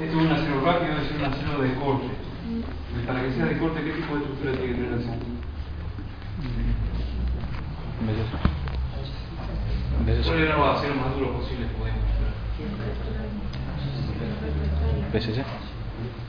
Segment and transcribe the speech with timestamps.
[0.00, 2.08] Esto es un acero rápido, es un acero de corte.
[3.06, 5.16] Para que sea de corte, ¿qué tipo de estructura tiene que tener el acero?
[10.24, 12.00] ¿Cuál era los aceros más duros posibles que podemos?
[15.12, 15.44] PSC.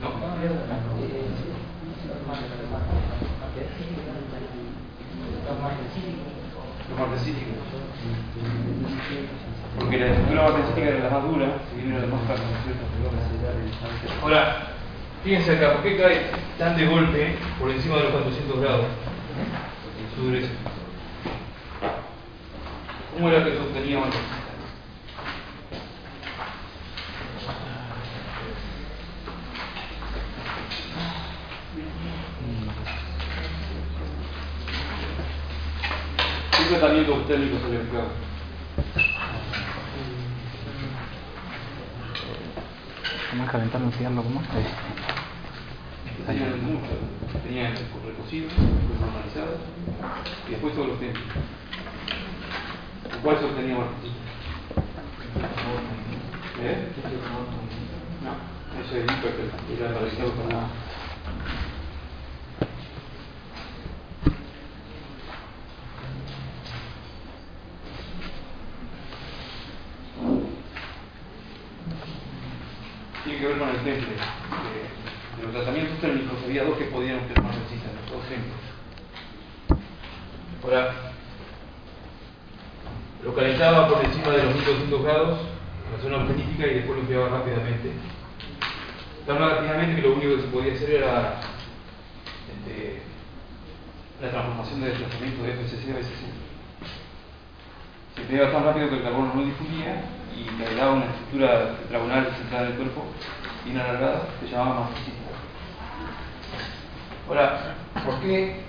[0.00, 0.08] ¿No?
[6.90, 7.56] Los martesíticos.
[9.82, 12.56] Porque la estructura martesítica era la más dura, si bien era la más fácil, ¿no
[12.56, 14.22] es cierto?
[14.22, 14.68] Ahora,
[15.24, 18.86] fíjense acá, ¿por qué cae tan de golpe por encima de los 400 grados
[20.14, 20.48] su dureza?
[23.12, 23.50] ¿Cómo era que
[23.98, 24.28] martesita?
[36.56, 37.14] ¿Qué tratamiento
[37.60, 38.31] se le
[43.32, 43.32] empleaba?
[43.32, 44.22] ¿Cómo es calentarlo, enfriarlo?
[44.22, 44.42] ¿Cómo?
[46.26, 46.52] Tenían.
[47.42, 47.72] Tenían
[48.06, 49.56] recocido, después normalizado
[50.46, 51.22] y después todos los tiempos.
[53.22, 54.16] ¿Cuál se obtenía martesita?
[56.62, 56.88] ¿Eh?
[58.22, 58.30] No,
[58.80, 59.34] eso es hiper,
[59.78, 60.68] era parecido con nada.
[73.24, 74.14] tiene que ver con el temple.
[74.14, 78.60] Eh, de los tratamientos térmicos había dos que podían obtener más resistentes, los dos templos.
[80.62, 80.94] Ahora,
[83.24, 85.40] lo calentaba por encima de los 1200 grados
[85.92, 87.90] la zona auténtica y después lo enfriaba rápidamente.
[89.26, 91.40] Tan rápidamente que lo único que se podía hacer era
[92.46, 93.02] este,
[94.20, 96.22] la transformación de desplazamiento de FCC a BCC.
[98.14, 102.34] Se enfriaba tan rápido que el carbono no difundía y le daba una estructura tetragonal
[102.36, 103.04] centrada en el cuerpo,
[103.64, 105.18] bien alargada, se llamaba martesita.
[107.28, 108.60] Ahora, ¿por qué,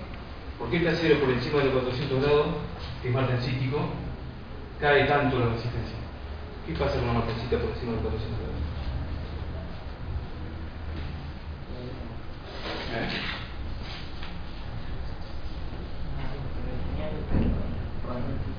[0.58, 2.46] ¿por qué este acero por encima de los 400 grados,
[3.02, 3.88] que es martensítico,
[4.80, 5.96] cae tanto la resistencia?
[6.66, 8.54] ¿Qué pasa con una martensita por encima de los 400 grados?
[12.94, 13.34] ¿Eh?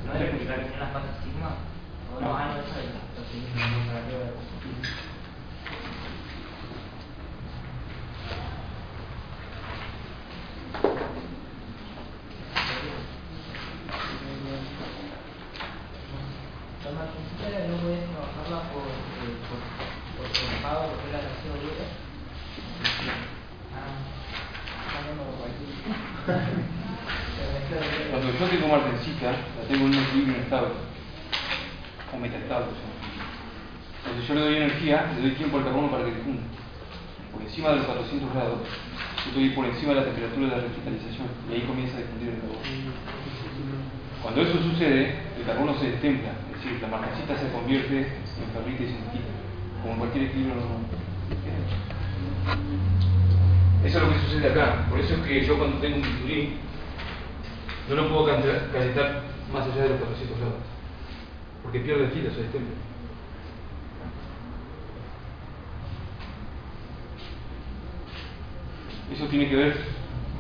[0.06, 1.56] ¿No es que la que las patas sigma?
[2.16, 2.36] ¿O no?
[2.36, 3.06] Ah, no, eso es la
[16.84, 19.60] La martesita no puedes trabajarla por, eh, por,
[20.16, 21.86] por trabajado, porque era acero libre.
[23.74, 24.00] Ah,
[24.94, 25.66] cambiamos por aquí.
[28.12, 30.74] Cuando yo tengo martensita, la tengo en un equilibrio estable,
[32.14, 32.68] o metaestable.
[32.68, 32.96] o sea.
[34.04, 36.44] Cuando yo le doy energía, le doy tiempo al carbono para que difunda.
[37.32, 40.62] Por encima de los 400 grados, yo estoy por encima de la temperatura de la
[40.62, 42.60] recristalización, y ahí comienza a difundir el carbono.
[44.22, 48.84] Cuando eso sucede, el carbono se destempla, es decir, la martensita se convierte en ferrita
[48.84, 49.32] y cimentita,
[49.82, 50.84] como en cualquier equilibrio normal.
[53.86, 54.88] Eso es lo que sucede acá.
[54.90, 56.58] Por eso es que yo cuando tengo un bisturí,
[57.88, 59.24] no lo puedo calentar
[59.54, 60.64] más allá de los 400 grados.
[61.62, 62.76] Porque pierde fila, se destempla.
[69.14, 69.78] Eso tiene que ver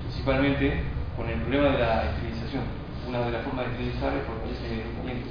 [0.02, 0.84] principalmente
[1.16, 2.64] con el problema de la esterilización.
[3.08, 5.30] Una de las formas de esterilizar es por aire caliente.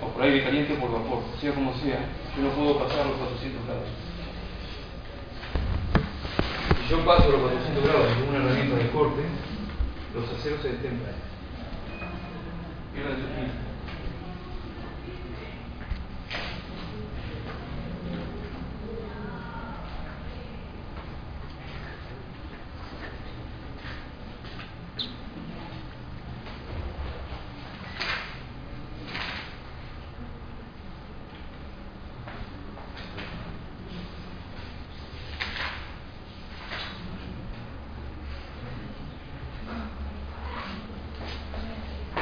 [0.00, 1.22] O por aire caliente o por vapor.
[1.40, 1.98] Sea como sea,
[2.36, 3.88] yo no puedo pasar los 400 grados.
[6.84, 9.22] Si yo paso los 400 grados con una herramienta de corte,
[10.14, 11.14] los aceros se destemplan.
[12.94, 13.68] Pierden su filo.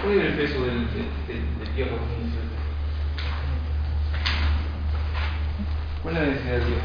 [0.06, 1.98] ¿Cuál es el peso del, del, del, del hierro?
[6.02, 6.82] ¿Cuál es la densidad del hierro?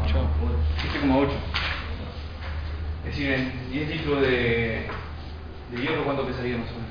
[0.00, 0.10] 7,8.
[1.04, 1.30] 7,8.
[3.04, 4.86] Es decir, en 10 litros de,
[5.70, 6.90] de hierro, ¿cuánto pesaría más o menos?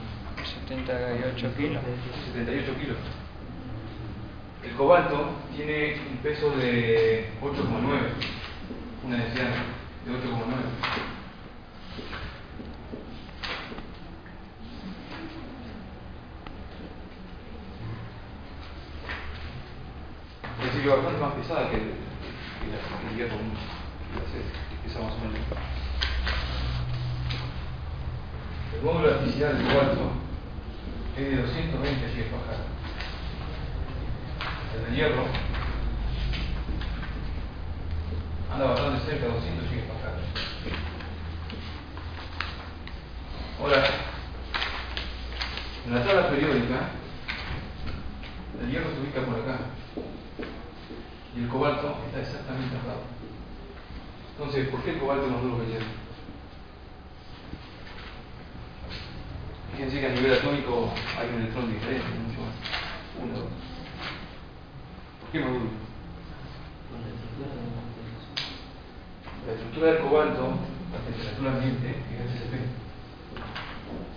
[0.68, 1.82] 78 kilos.
[2.34, 2.98] 78 kilos.
[4.64, 7.54] El cobalto tiene un peso de 8,9,
[9.06, 9.50] una densidad
[10.06, 10.18] de 8,9.
[20.58, 23.44] Es decir, que bastante más pesada que el, que la, que el hierro que
[24.18, 24.24] la
[24.84, 25.36] pesa más o menos.
[25.36, 25.42] El
[28.86, 30.12] módulo de elasticidad del cobalto
[31.18, 32.56] es de 220 GPa.
[34.76, 35.24] El del hierro
[38.54, 39.96] anda bastante cerca de 200 GPa.
[43.60, 43.84] Ahora,
[45.88, 46.90] en la tabla periódica,
[48.62, 49.62] el hierro se ubica por acá
[51.36, 53.02] y el cobalto está exactamente al lado.
[54.38, 56.05] Entonces, ¿por qué el cobalto es más duro que el hierro?
[59.76, 60.90] Fíjense que a nivel atómico
[61.20, 62.56] hay un electrón diferente, mucho más.
[63.22, 63.52] Uno, dos.
[65.20, 65.68] ¿Por qué duro?
[69.46, 70.56] La estructura del cobalto,
[70.94, 72.56] la temperatura ambiente, es SCP.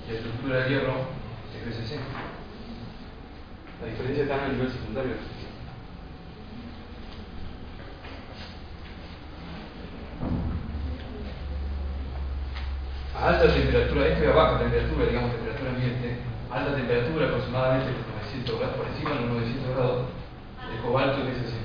[0.06, 0.94] Y la estructura del hierro
[1.50, 1.98] es FCC.
[3.82, 5.14] La diferencia está a nivel secundario.
[13.18, 16.18] A alta temperatura, esto es a baja temperatura, digamos temperatura ambiente,
[16.52, 20.06] alta temperatura aproximadamente los 900 grados, por encima de los 900 grados,
[20.72, 21.58] el cobalto es ese.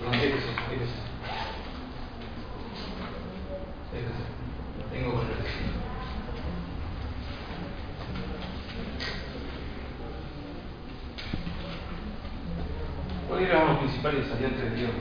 [0.00, 0.48] Perdón, ¿qué es eso?
[0.56, 1.00] ¿Qué es eso?
[3.92, 4.24] ¿Qué es eso?
[4.78, 5.28] Lo tengo el
[13.28, 14.92] ¿Cuáles eran los principales aliantes del hierro?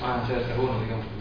[0.00, 1.19] Más allá del carbono, digamos.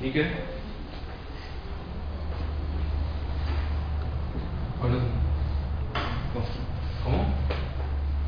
[0.00, 0.30] ¿Níquel?
[4.80, 5.08] ¿Cuál otro?
[7.04, 7.24] ¿Cómo?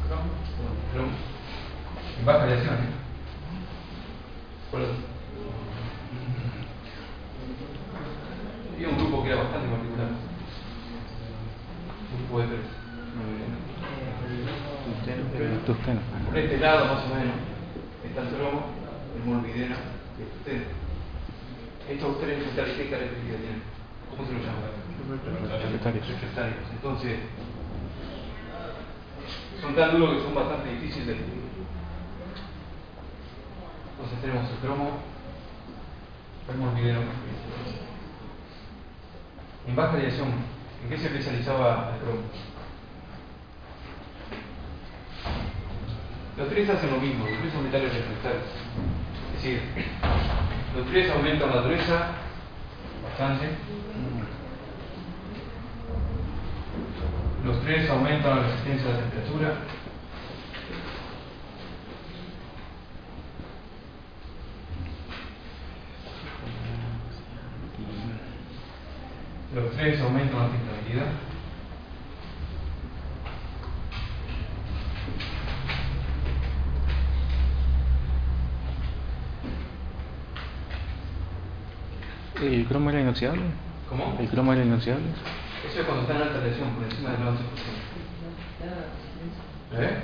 [0.07, 0.23] Cromo.
[0.93, 1.13] Cromo.
[2.19, 2.79] En baja radiación, ¿eh?
[4.71, 4.97] ¿Cuál otro?
[8.75, 10.09] Había un grupo que era bastante particular.
[12.11, 12.61] Un grupo de tres.
[15.67, 16.01] Tusteno.
[16.27, 17.35] Por este lado, más o menos,
[18.05, 18.67] está el cromo,
[19.17, 19.77] el molibdeno
[20.19, 20.65] y el tusteno.
[21.89, 23.10] Estos tres metales, ¿qué características tienen?
[24.11, 24.59] ¿Cómo se los llama?
[25.63, 26.09] Refractarios.
[26.09, 26.71] Refractarios.
[26.73, 27.19] Entonces,
[29.61, 31.15] son tan duros que son bastante difíciles de.
[33.93, 34.91] Entonces tenemos el cromo,
[36.49, 37.01] el molibdeno.
[39.67, 40.29] En baja radiación,
[40.83, 42.23] ¿en qué se especializaba el cromo?
[46.39, 48.45] Los tres hacen lo mismo, los tres son metales refractarios.
[49.37, 49.63] Es decir,
[50.75, 52.13] los tres aumentan la dureza
[53.03, 53.49] bastante.
[57.45, 59.55] Los tres aumentan la resistencia a la temperatura.
[69.55, 71.30] Los tres aumentan la filtrabilidad.
[82.41, 83.43] ¿El cromo era inoxidable?
[83.89, 84.17] ¿Cómo?
[84.19, 85.05] ¿El cromo era inoxidable?
[85.69, 87.37] Eso es cuando está en alta presión, por encima del 11%.
[89.73, 90.03] ¿Eh?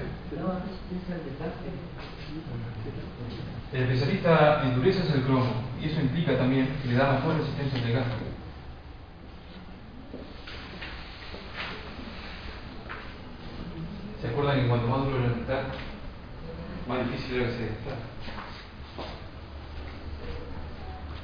[3.73, 7.39] El especialista en dureza es el cromo, y eso implica también que le da mejor
[7.39, 8.15] resistencia al desgaste.
[14.21, 15.65] ¿Se acuerdan que cuanto más duro era el metal,
[16.87, 18.36] más difícil era que se desgastara?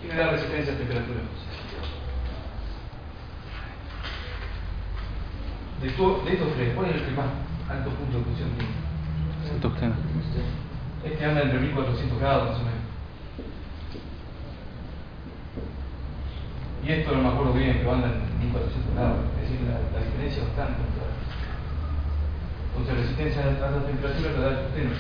[0.04, 1.21] Y le da resistencia a temperatura.
[5.82, 7.26] De, to- de estos tres, ¿cuál es el que más
[7.68, 8.71] alto punto de fusión tiene?
[11.04, 12.82] Este anda entre 1400 grados más o menos.
[16.85, 19.18] Y esto no me acuerdo bien, pero anda en 1400 grados.
[19.37, 20.80] Es decir, la, la diferencia es bastante.
[22.71, 24.90] Entonces resistencia a alta temperatura le da el tusteno.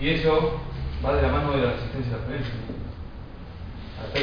[0.00, 0.60] Y eso
[1.04, 2.54] va de la mano de la resistencia a la frecuencia.
[4.14, 4.20] De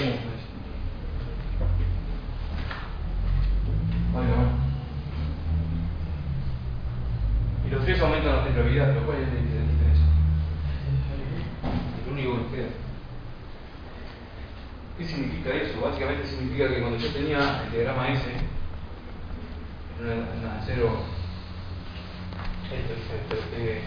[4.13, 4.65] la mano.
[7.65, 10.05] Y los tres aumentan la temperabilidad, pero ¿cuál es la diferencia?
[12.05, 12.69] El único que queda.
[14.97, 15.81] ¿Qué significa eso?
[15.81, 18.29] Básicamente significa que cuando yo tenía el diagrama S,
[19.99, 20.99] en un acero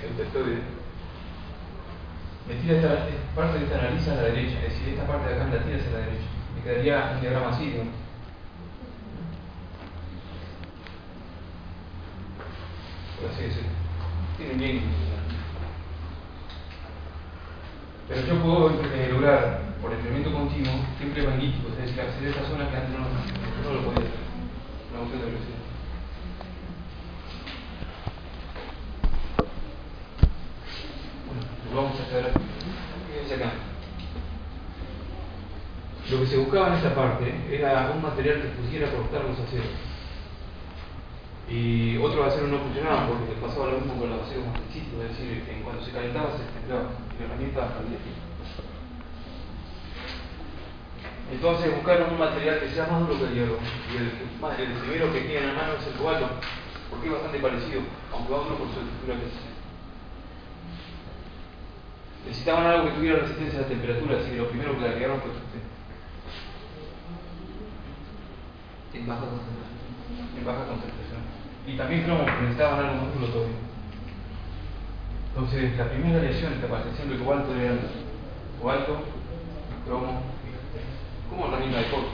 [0.05, 0.61] eutectoide,
[2.49, 5.35] me tira esta, parte de esta nariz a la derecha, es decir, esta parte de
[5.35, 6.29] acá me la tira hacia la derecha.
[6.57, 8.09] Me quedaría un diagrama así, ¿no?
[13.21, 13.69] Por así decirlo.
[14.37, 14.83] Tienen bien
[18.09, 22.49] Pero yo puedo eh, lograr, por enfriamiento continuo, siempre magnífico, es decir, acceder a esta
[22.49, 24.25] zona que antes no, no lo podía hacer.
[24.91, 25.59] Una cuestión de velocidad.
[31.27, 32.05] Bueno, lo vamos a.
[32.05, 33.53] Fíjense acá.
[36.11, 39.69] Lo que se buscaba en esta parte era un material que pudiera cortar los aceros.
[41.49, 45.45] Y otros aceros no funcionaban porque pasaba lo mismo con los aceros más es decir,
[45.49, 47.99] en cuando se calentaba se templaba y la herramienta perdía
[51.33, 53.59] Entonces buscaron un material que sea más duro que el hierro.
[53.93, 56.29] Y el, primero que tienen en la mano es el cobalto,
[56.91, 57.81] porque es bastante parecido,
[58.13, 59.48] aunque va duro por su estructura que es.
[62.27, 65.21] Necesitaban algo que tuviera resistencia a la temperatura, así que lo primero que le agregaron
[65.21, 65.65] fue tungsteno.
[68.95, 70.39] En baja concentración.
[70.39, 71.21] En baja concentración.
[71.67, 73.57] Y también cromo, necesitaban algo más todavía.
[75.29, 77.77] Entonces, la primera aleación, esta apareciendo de cobalto era
[78.61, 79.01] cobalto,
[79.87, 80.23] cromo,
[81.31, 82.09] como herramienta de corte.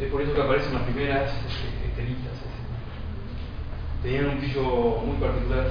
[0.00, 1.30] Es por eso que aparecen las primeras
[1.84, 2.32] estelitas.
[4.02, 5.70] Tenían un brillo muy particular.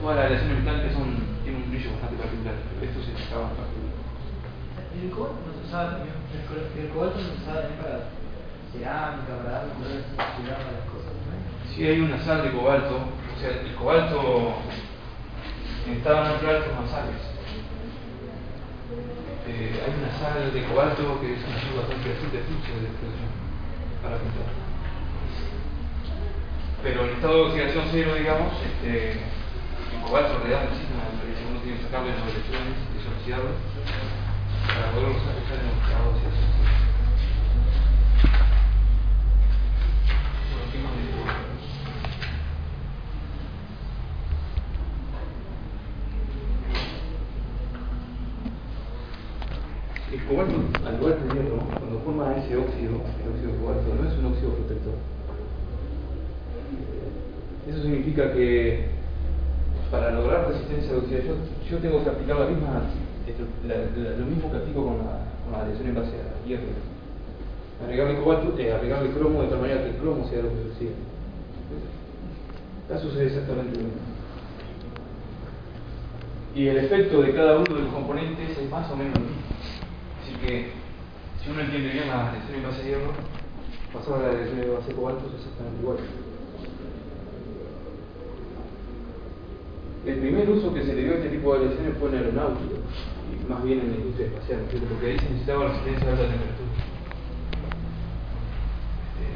[0.00, 1.08] Todas las aleaciones metálicas son,
[1.44, 3.96] tienen un brillo bastante particular, esto se destacaba en particular.
[4.96, 6.16] ¿El cobalto no se usaba también?
[6.80, 7.98] ¿El cobalto no se usaba también para
[8.72, 11.12] cerámica, para darle colores a las cosas?
[11.12, 11.30] ¿no?
[11.68, 12.96] Sí, hay una sal de cobalto.
[12.96, 14.56] O sea, el cobalto
[15.84, 17.30] estaba en altos masales
[19.50, 22.86] eh, hay una sal de cobalto que es una sal bastante azul de flujo de
[22.86, 23.30] explosión
[24.02, 24.46] para pintar.
[26.82, 29.20] Pero en estado de oxidación cero, digamos, este,
[30.08, 33.52] en realidad necesita una uno tiene que sacarle las electrones, desoxidarlo,
[34.66, 36.70] para poder usar en estado de oxidación cero.
[50.10, 53.94] El cobalto, al igual que el hierro, cuando forma ese óxido, el óxido de cobalto,
[53.94, 54.94] no es un óxido protector.
[57.68, 58.99] Eso significa que
[59.90, 61.36] para lograr resistencia de oxidación,
[61.68, 62.48] yo tengo que aplicar lo
[64.26, 66.64] mismo que aplico con la, con en base a hierro.
[67.82, 70.92] Agregarle cobalto, eh, agregarle cromo de tal manera que el cromo sea lo que recibe.
[72.86, 74.00] Acá sucede exactamente lo mismo.
[76.54, 79.42] Y el efecto de cada uno de los componentes es más o menos lo mismo.
[80.22, 80.72] Así que,
[81.42, 83.12] si uno entiende bien la reacción en base a hierro,
[83.92, 85.96] pasar a la reacción en base a cobalto es exactamente igual.
[90.06, 92.76] El primer uso que se le dio a este tipo de aleaciones fue en aeronáutica,
[93.28, 96.72] y más bien en la industria espacial, porque ahí se necesitaba resistencia a alta temperatura.
[99.12, 99.28] Este,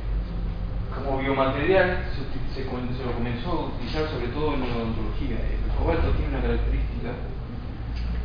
[0.94, 5.36] como biomaterial se, lo comenzó a utilizar sobre todo en la odontología.
[5.36, 7.12] El cobalto tiene una característica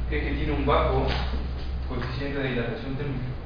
[0.09, 1.07] que es que tiene un bajo
[1.89, 3.38] coeficiente de dilatación térmica.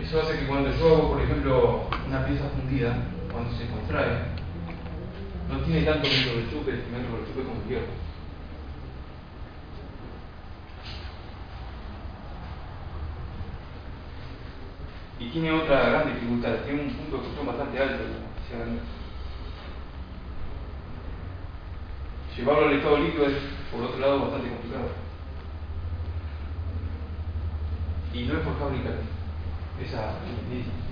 [0.00, 2.96] Eso hace que cuando yo hago, por ejemplo, una pieza fundida,
[3.32, 4.38] cuando se contrae,
[5.48, 8.08] no tiene tanto metro de chupe, metro de chupe como el hierro.
[15.20, 18.04] Y tiene otra gran dificultad, tiene un punto de fusión bastante alto.
[22.36, 23.34] Llevarlo al estado líquido es,
[23.72, 24.90] por otro lado, bastante complicado.
[28.14, 29.17] Y no es ni caliente.
[29.78, 30.18] Esa,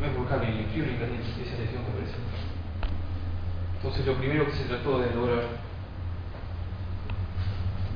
[0.01, 2.17] no es forjable ni en ni esa lesión que aparece.
[3.77, 5.67] Entonces, lo primero que se trató de lograr.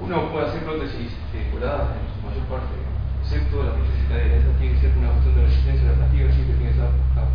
[0.01, 1.13] Uno puede hacer prótesis
[1.53, 2.75] curadas en su mayor parte,
[3.23, 4.37] excepto la prótesis cadera.
[4.37, 6.91] Esa tiene que ser una cuestión de resistencia a la fatiga, siempre tiene que estar
[6.91, 7.31] forjada.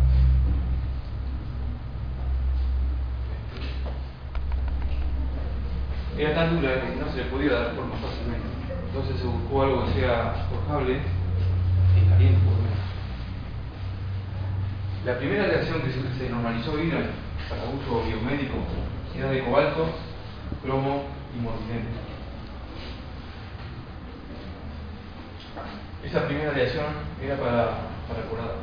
[6.18, 8.48] era tan dura que no se le podía dar forma fácilmente.
[8.88, 11.00] Entonces se buscó algo que sea forjable
[11.94, 12.65] y caliente por.
[15.06, 16.96] La primera reacción que se normalizó vino
[17.48, 18.56] para uso biomédico
[19.16, 19.86] era de cobalto,
[20.64, 21.90] cromo y molibdeno.
[26.02, 26.86] Esa primera reacción
[27.22, 28.56] era para, para curado.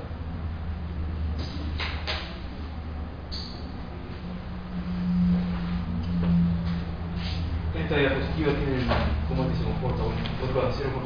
[7.74, 8.86] esta diapositiva tiene
[9.30, 10.04] cómo es que se comporta.
[10.04, 11.04] Bueno, otro acero con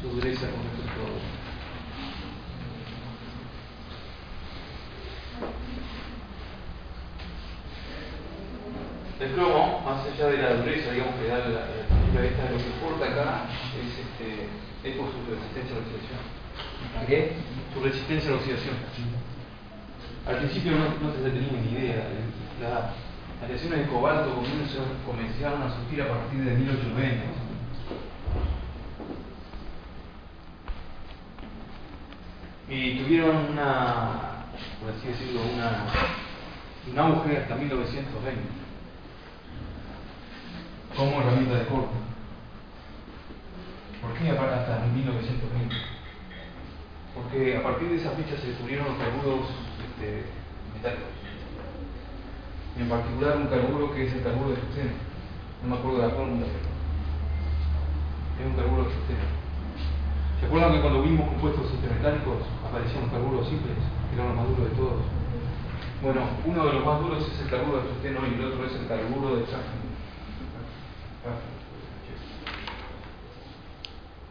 [0.00, 1.37] su dureza con respecto a
[9.20, 12.70] El cromo, más allá de la dureza, digamos, que da la, la, esta, lo que
[12.70, 14.46] importa acá es, este,
[14.84, 16.20] es por su resistencia a la oxidación.
[17.08, 17.32] ¿Qué?
[17.74, 18.76] Su resistencia a la oxidación.
[20.24, 22.06] Al principio no, no se tenía ni idea.
[22.62, 22.94] Las
[23.42, 24.40] aleaciones de cobalto
[25.04, 27.24] comenzaron a surgir a partir de 1820.
[32.70, 34.46] Y tuvieron una,
[34.80, 35.86] por así decirlo, una,
[36.88, 38.67] un auge hasta 1920
[40.98, 41.94] como herramienta de corte.
[44.02, 45.76] ¿Por qué hasta 1920?
[47.14, 49.46] Porque a partir de esa fecha se descubrieron los carburos
[49.78, 50.26] este,
[50.74, 51.14] metálicos.
[52.74, 54.90] Y en particular un carburo que es el carburo de susteno.
[55.62, 56.66] No me acuerdo de la fórmula, pero
[58.42, 59.26] es un carburo de susteno.
[60.42, 64.48] ¿Se acuerdan que cuando vimos compuestos intermetálicos aparecían los carburos simples, que eran los más
[64.50, 65.02] duros de todos?
[66.02, 68.74] Bueno, uno de los más duros es el carburo de susteno y el otro es
[68.74, 69.77] el carburo de tráfico.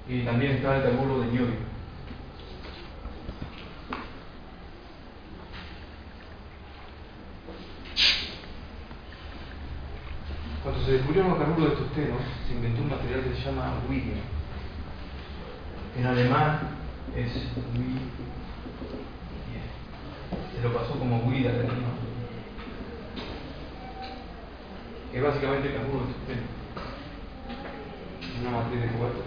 [0.09, 1.67] Y también está el carburo de niodio.
[10.63, 12.15] Cuando se descubrieron los carburos de tusteno,
[12.47, 14.15] se inventó un material que se llama Widia.
[15.97, 16.59] En alemán
[17.15, 17.31] es.
[20.53, 21.51] Se lo pasó como Wida
[25.13, 26.56] Es básicamente carburo de tusteno
[28.41, 29.23] una matriz de cobalto.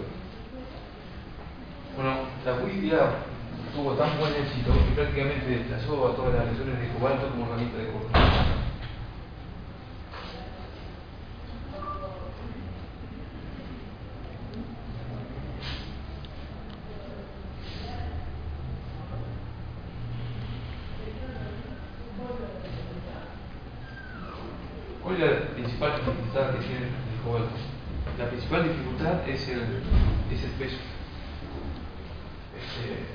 [1.95, 2.11] Bueno,
[2.45, 2.99] la Widia
[3.75, 7.77] tuvo tan buen éxito que prácticamente desplazó a todas las lesiones de cobalto como herramienta
[7.77, 8.11] de corte.
[25.03, 27.71] ¿Cuál es la principal dificultad que tiene el cobalto?
[28.17, 29.81] La principal dificultad es el,
[30.31, 30.77] es el peso.
[32.55, 33.11] Este,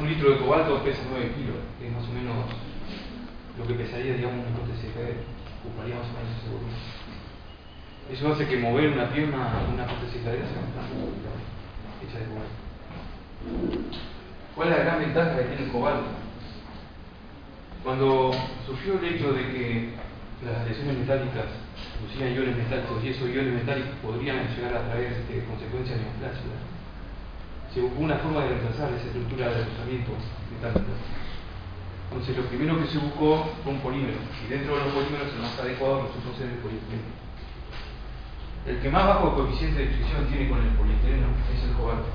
[0.00, 2.34] un litro de cobalto pesa 9 kilos, que es más o menos
[3.56, 5.22] lo que pesaría, digamos, un corte CKD.
[5.62, 6.74] Ocuparía más o menos ese volumen.
[8.22, 10.86] Eso hace que mover una pierna, una CKD sea más
[12.06, 12.54] hecha de cobalto.
[14.54, 16.06] ¿Cuál es la gran ventaja que tiene el cobalto?
[17.82, 18.30] Cuando
[18.64, 19.94] surgió el hecho de que
[20.46, 21.50] las lesiones metálicas
[21.98, 26.62] producían iones metálicos y esos iones metálicos podrían llegar a traer este, consecuencias neoplásicas.
[27.74, 30.14] Se buscó una forma de reemplazar esa estructura de rozamiento
[30.54, 30.94] metálico.
[32.06, 35.42] Entonces lo primero que se buscó fue un polímero y dentro de los polímeros el
[35.42, 37.21] más adecuado resultó ser el polietileno.
[38.64, 42.06] El que más bajo coeficiente de fricción tiene con el polietileno es el cobalto.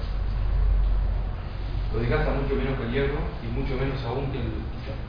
[1.93, 5.07] Lo desgasta mucho menos que el hierro y mucho menos aún que el titanio.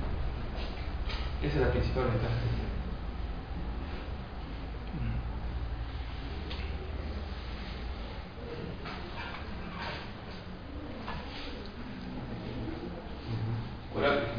[1.42, 2.68] Esa es la principal ventaja que tiene.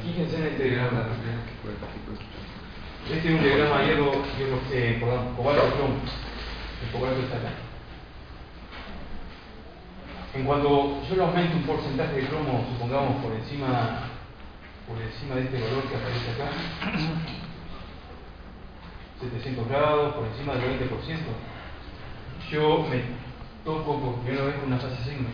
[0.03, 1.05] fíjense en este diagrama.
[3.09, 5.95] Este es un diagrama hierro, hierro eh, perdón, cobalto plomo.
[10.33, 14.09] En cuanto yo le aumento un porcentaje de cromo, supongamos por encima,
[14.87, 16.51] por encima de este valor que aparece acá,
[19.19, 20.89] 700 grados, por encima del 20%,
[22.51, 23.01] yo me
[23.65, 25.29] toco por primera vez con una fase sigma.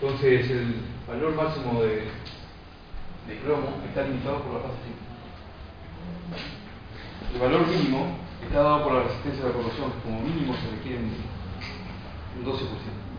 [0.00, 2.08] Entonces el valor máximo de,
[3.28, 6.59] de cromo está limitado por la fase sigma.
[7.32, 10.98] El valor mínimo está dado por la resistencia a la corrosión, como mínimo se requiere
[10.98, 13.10] un 12%.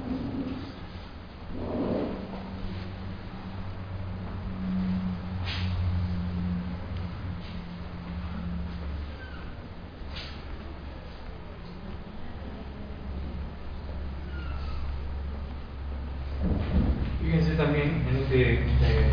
[17.22, 19.12] Fíjense también en este, este,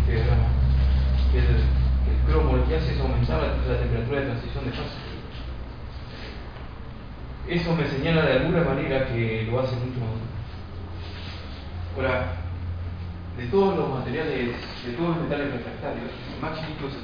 [0.00, 0.48] este diagrama
[1.30, 4.70] que el, el, cromo lo que hace es aumentar la, la temperatura de transición de
[4.72, 5.12] fase.
[7.48, 10.32] Eso me señala de alguna manera que lo hace mucho más.
[11.96, 12.32] Ahora,
[13.36, 16.94] de todos los materiales, de todos los metales refractarios, el más chiquito es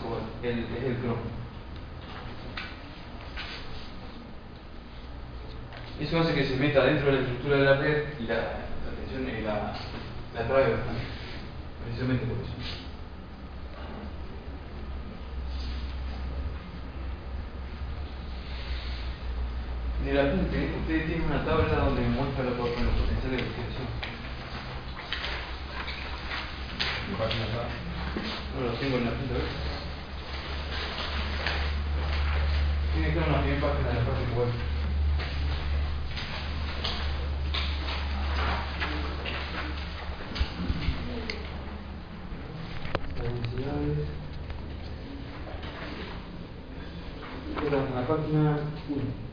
[0.43, 1.17] el, cromo.
[6.01, 8.93] Eso hace que se meta dentro de la estructura de la red y la, la
[9.01, 9.75] tensión la,
[10.35, 11.03] la trae bastante.
[11.85, 12.88] Precisamente por eso.
[20.09, 23.89] El apunte, ustedes tienen una tabla donde muestra la, la potencial de oxidación.
[28.55, 29.43] No lo tengo en la punta, ¿ves?
[32.95, 34.49] Tiene que estar en la primera página de la parte web.
[47.61, 49.28] En la página 1.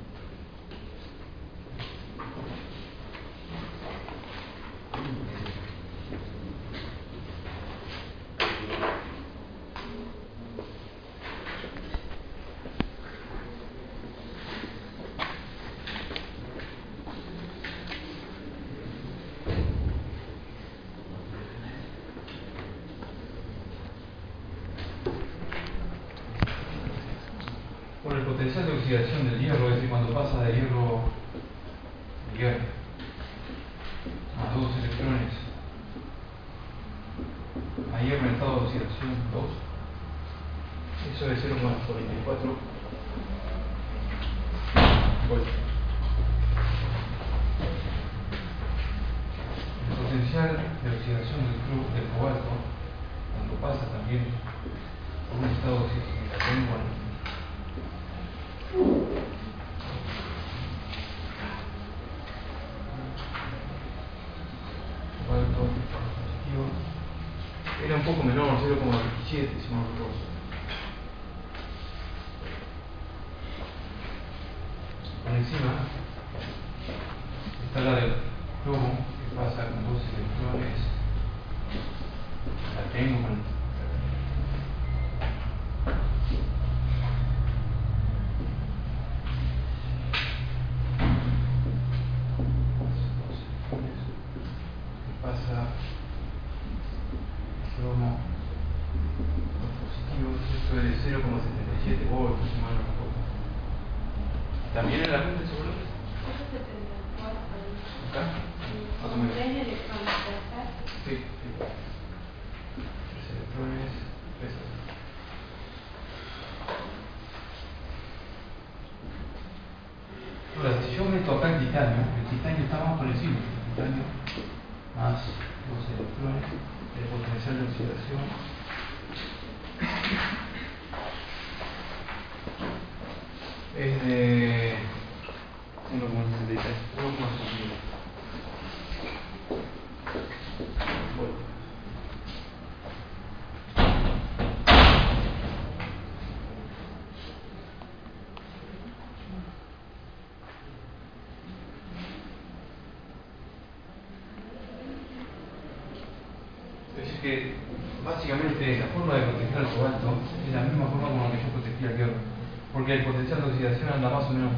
[162.86, 164.52] Porque el potencial de oxidación anda más o menos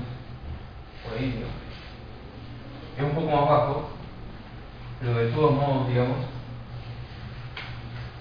[1.01, 1.47] por ahí, ¿no?
[3.01, 3.89] Es un poco más bajo,
[4.99, 6.17] pero de todos modos, digamos,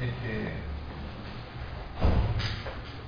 [0.00, 0.52] este,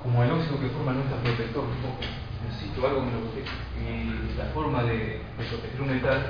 [0.02, 2.00] como el óxido que forma no es tan protector, un poco,
[2.44, 3.54] necesito algo que lo proteja.
[3.78, 6.26] Y la forma de, proteger un metal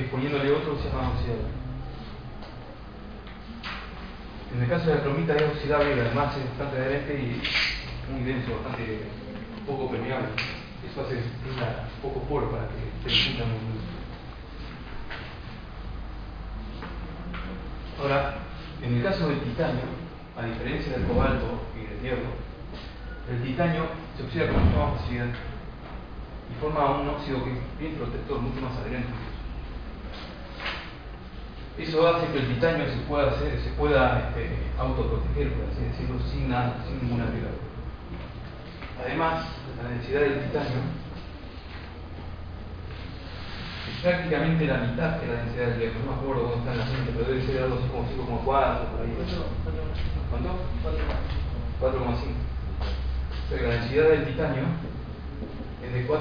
[0.00, 1.50] es poniéndole otro que se llama oxidador.
[4.54, 7.42] En el caso de la cromita es oxidable además es bastante adherente y
[8.10, 9.25] muy denso, bastante
[9.66, 10.28] poco permeable.
[10.88, 13.96] Eso hace tenga poco poro para que se disfruta muy bien.
[18.00, 18.38] Ahora,
[18.82, 19.82] en el caso del titanio,
[20.36, 22.30] a diferencia del cobalto y del hierro,
[23.30, 27.94] el titanio se oxida con mucha más facilidad y forma un óxido que es bien
[27.94, 29.12] protector, mucho más adherente.
[31.78, 34.48] Eso hace que el titanio se pueda hacer, se pueda este,
[34.78, 37.75] autoproteger, por así decirlo, sin nada, sin ningún agregado.
[39.04, 39.46] Además,
[39.82, 40.80] la densidad del titanio
[43.88, 46.00] es prácticamente la mitad que la densidad del hierro.
[46.00, 48.44] No me acuerdo dónde está en la fuente, pero debe ser algo así como 5,4
[48.44, 49.12] por ahí.
[50.30, 50.50] ¿Cuánto?
[51.80, 52.46] 4,5.
[53.46, 54.64] O sea que la densidad del titanio
[55.84, 56.16] es de 4,5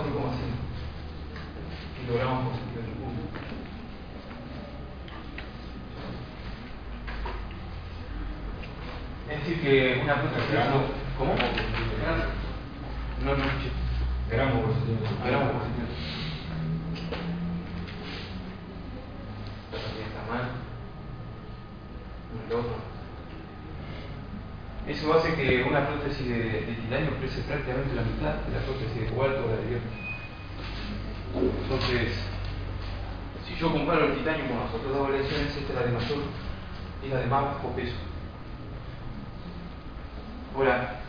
[2.06, 3.26] kilogramos por centímetro cúbico.
[9.30, 10.82] Es decir, que una planta Gramo.
[11.18, 11.34] ¿Cómo?
[13.26, 13.72] No, no escuché.
[14.74, 15.18] Centímetro.
[15.26, 15.96] Gramo por centímetro.
[19.72, 20.46] También está mal.
[22.46, 22.76] El otro.
[24.88, 29.02] Eso hace que una prótesis de, de titanio pese prácticamente la mitad de la prótesis
[29.02, 29.90] de cobalto o de hierro.
[31.64, 32.14] Entonces,
[33.48, 36.20] si yo comparo el titanio con las otras dos variaciones, esta es la de mayor,
[37.04, 37.96] es la de más bajo peso.
[40.56, 41.02] Ahora,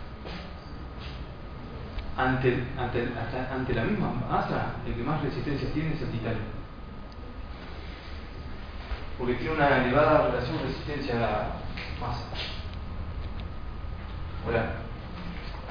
[2.16, 3.08] ante, ante,
[3.52, 6.56] ante la misma masa, el que más resistencia tiene es el titanio.
[9.18, 12.24] Porque tiene una elevada relación resistencia-masa.
[14.44, 14.76] Ahora,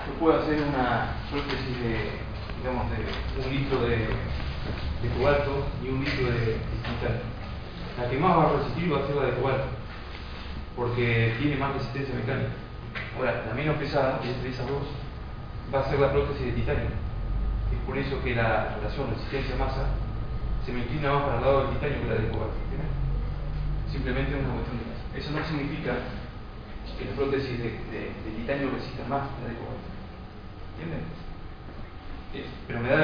[0.08, 2.12] yo puedo hacer una prótesis de,
[2.60, 7.36] digamos, de un litro de, de cobalto y un litro de, titanio.
[8.00, 9.68] La que más va a resistir va a ser la de cobalto,
[10.76, 12.52] porque tiene más resistencia mecánica.
[13.18, 14.84] Ahora, la menos pesada, entre esas dos,
[15.74, 16.90] va a ser la prótesis de titanio.
[17.72, 19.88] Es por eso que la relación resistencia-masa
[20.66, 22.56] se me inclina más para el lado del titanio que la del cobalto.
[23.92, 25.06] Simplemente una cuestión de masa.
[25.16, 25.94] Eso no significa
[26.98, 29.88] que la prótesis de, de titanio resista más que la de cobalto.
[30.76, 31.26] ¿Entienden?
[32.68, 32.98] Pero me da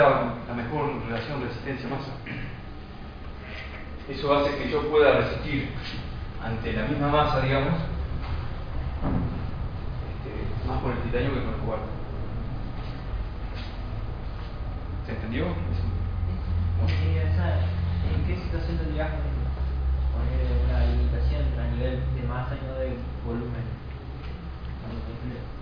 [0.48, 2.12] la, mejor relación resistencia-masa.
[4.10, 5.70] Eso hace que yo pueda resistir
[6.44, 7.76] ante la misma masa, digamos,
[10.10, 12.01] este, más con el titanio que con el cobalto.
[15.12, 15.44] ¿Se entendió?
[15.44, 15.52] ¿En
[18.24, 19.28] qué situación tendrías que
[20.16, 22.96] poner una limitación a nivel de masa y no de
[23.28, 23.68] volumen?
[24.80, 25.04] Cuando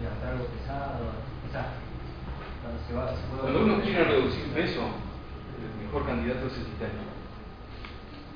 [0.05, 1.17] levantar algo pesado,
[1.49, 1.81] pesado.
[3.41, 7.09] Cuando uno quiere reducir peso, el mejor candidato es el titanio.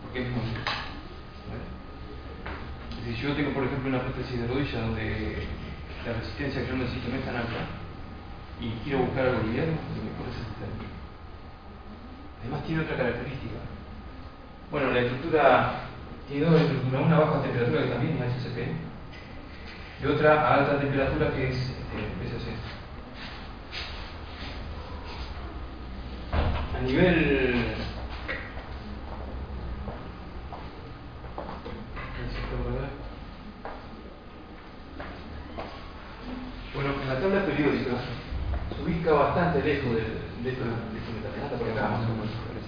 [0.01, 0.49] Porque es muy
[3.05, 5.45] Si yo tengo, por ejemplo, una prótesis de rodilla donde
[6.07, 7.69] la resistencia que yo necesito no es tan alta
[8.59, 10.92] y quiero buscar algo liviano, lo mejor es el titanio.
[12.43, 13.55] Además tiene otra característica.
[14.69, 15.73] Bueno, la estructura
[16.27, 18.57] tiene dos estructuras, una a baja temperatura que también es HCP
[20.03, 21.73] y otra a alta temperatura que es este,
[26.75, 27.75] a nivel
[36.73, 37.91] bueno, en la tabla periódica
[38.75, 40.03] se ubica bastante lejos de,
[40.43, 40.63] de esto
[41.11, 42.63] de.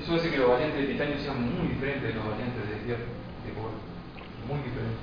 [0.00, 3.04] Eso hace que los variantes de titanio sean muy diferentes de los variantes de hierro,
[3.44, 3.74] de cobre.
[4.48, 4.96] Muy diferentes.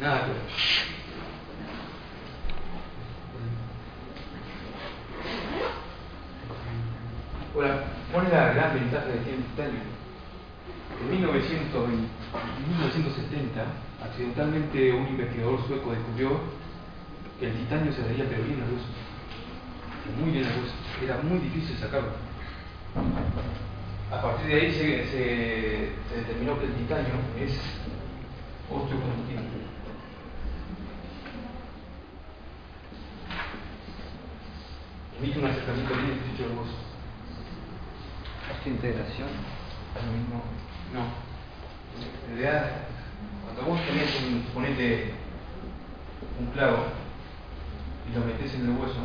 [0.00, 0.40] Nada que ver.
[7.54, 9.80] Ahora, ¿cuál es la gran ventaja que tiene titanio?
[11.00, 13.64] En 1970,
[14.02, 16.40] accidentalmente un investigador sueco descubrió
[17.38, 18.86] que el titanio se veía pero bien nervioso.
[20.16, 20.46] Muy bien.
[21.02, 22.12] Era muy difícil sacarlo.
[24.10, 27.52] A partir de ahí se, se, determinó que el titanio es
[28.70, 29.40] osteoconductivo.
[35.18, 36.88] Emite un acercamiento bien estrecho al hueso
[38.58, 39.28] esta integración
[39.94, 40.42] lo mismo.
[40.92, 41.04] No.
[42.30, 42.70] En realidad,
[43.44, 45.12] cuando vos tenés un, suponete
[46.38, 46.86] un clavo
[48.08, 49.00] y lo metés en el hueso,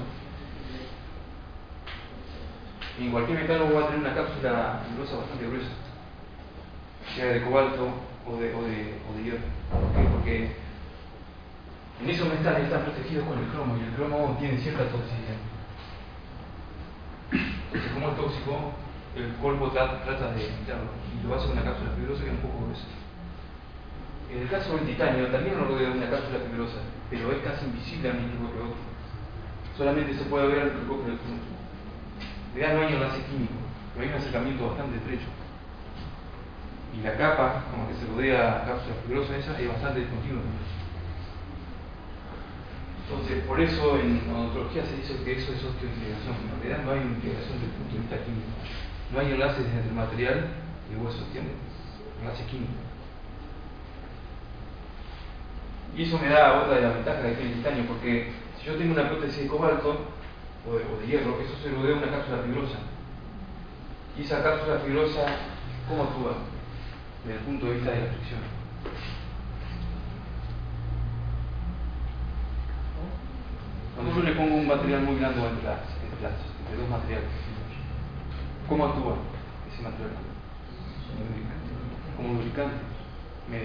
[2.99, 5.71] en cualquier metal va a tener una cápsula gruesa bastante gruesa,
[7.15, 7.89] sea de cobalto
[8.27, 10.13] o de, o de, o.
[10.13, 10.51] Porque
[12.01, 15.41] en esos metales están protegidos con el cromo y el cromo tiene cierta toxicidad.
[17.31, 18.73] Entonces, como es tóxico,
[19.15, 22.41] el cuerpo trata de evitarlo y lo hace con una cápsula fibrosa que es un
[22.41, 22.85] poco gruesa.
[24.29, 26.77] En el caso del titanio también lo rodea una cápsula fibrosa,
[27.09, 28.93] pero es casi invisible al microscopio.
[29.77, 31.13] Solamente se puede ver al microscopio
[32.53, 33.53] En realidad no hay enlace químico,
[33.93, 35.25] pero hay un acercamiento bastante estrecho.
[36.93, 40.43] Y la capa, como que se rodea la cápsula fibrosa esa, es bastante discontinua.
[43.03, 46.99] Entonces, por eso en odontología se dice que eso es osteointegración, en realidad no hay
[46.99, 48.53] una integración desde el punto de vista químico.
[49.11, 50.47] No hay enlaces entre el material
[50.89, 51.55] y el hueso, ¿entiendes?
[52.21, 52.73] Enlace químico.
[55.95, 58.93] Y eso me da otra de las ventajas de este titanio, porque si yo tengo
[58.93, 60.12] una prótesis de cobalto
[60.65, 62.79] o de, hierro, eso se rodea una cápsula fibrosa.
[64.17, 65.25] Y esa cápsula fibrosa,
[65.89, 66.37] ¿cómo actúa?
[67.25, 68.39] Desde el punto de vista de la fricción.
[73.95, 75.79] Cuando yo le pongo un material muy grande entre, las,
[76.59, 77.29] entre dos materiales,
[78.67, 79.15] ¿Cómo actúa
[79.71, 80.11] ese material?
[82.15, 82.75] Como lubricante.
[83.49, 83.59] Me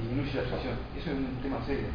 [0.00, 0.74] disminuye la fricción.
[0.96, 1.88] Eso es un tema serio.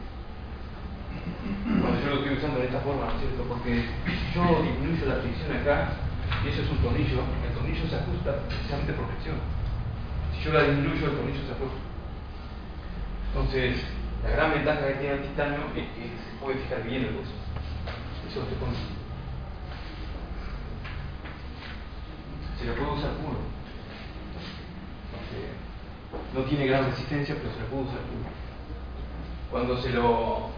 [1.81, 3.43] Cuando yo lo estoy usando de esta forma, ¿no es cierto?
[3.47, 3.85] Porque
[4.33, 5.97] yo disminuyo la fricción acá,
[6.43, 9.37] y eso es un tornillo, el tornillo se ajusta precisamente por fricción.
[10.33, 11.79] Si yo la disminuyo, el tornillo se afloja.
[13.31, 13.83] Entonces,
[14.23, 17.35] la gran ventaja que tiene el titanio es que se puede fijar bien el hueso.
[18.29, 19.01] Eso te pone
[22.61, 23.39] se lo puede usar puro.
[26.35, 28.29] no tiene gran resistencia, pero se lo puede usar puro.
[29.49, 30.51] Cuando se lo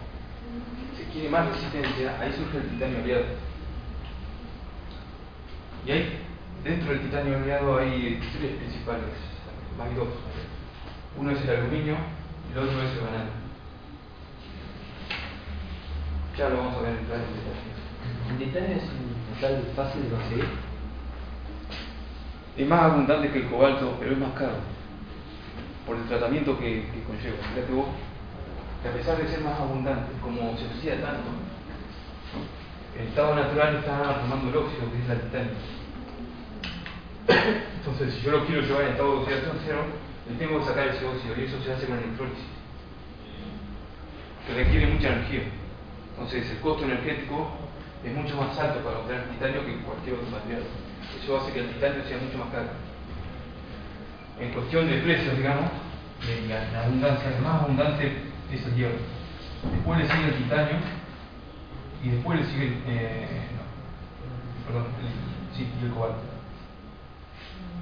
[1.14, 3.24] quiere más resistencia, ahí surge el titanio aliado.
[5.86, 6.18] Y ahí,
[6.64, 9.14] dentro del titanio aliado hay tres principales,
[9.80, 10.08] hay dos.
[11.16, 11.96] Uno es el aluminio
[12.48, 13.30] y el otro es el banano.
[16.36, 17.24] Ya lo vamos a ver en detalle.
[18.30, 20.48] ¿El titanio es un metal fácil de conseguir?
[22.56, 24.56] Es más abundante que el cobalto, pero es más caro.
[25.86, 27.36] Por el tratamiento que, que conlleva.
[27.70, 27.86] Vos,
[28.84, 31.32] que a pesar de ser más abundante, como se oxida tanto,
[33.00, 35.56] el estado natural está formando el óxido, que es el titanio.
[37.80, 39.84] Entonces, si yo lo quiero llevar en estado de oxidación cero,
[40.28, 42.44] le tengo que sacar ese óxido y eso se hace con electrólisis,
[44.46, 45.44] que requiere mucha energía.
[46.12, 47.56] Entonces, el costo energético
[48.04, 50.62] es mucho más alto para obtener titanio que cualquier otro material.
[51.22, 52.68] Eso hace que el titanio sea mucho más caro.
[54.38, 55.70] En cuestión de precios, digamos,
[56.48, 58.98] la, la abundancia, el más abundante es el hierro.
[59.72, 60.76] Después le sigue el titanio
[62.02, 66.20] y después le sigue el, eh, no, perdón, el, sí, el cobalto.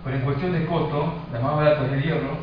[0.04, 2.36] Pero en cuestión de costo, la más barata es el hierro,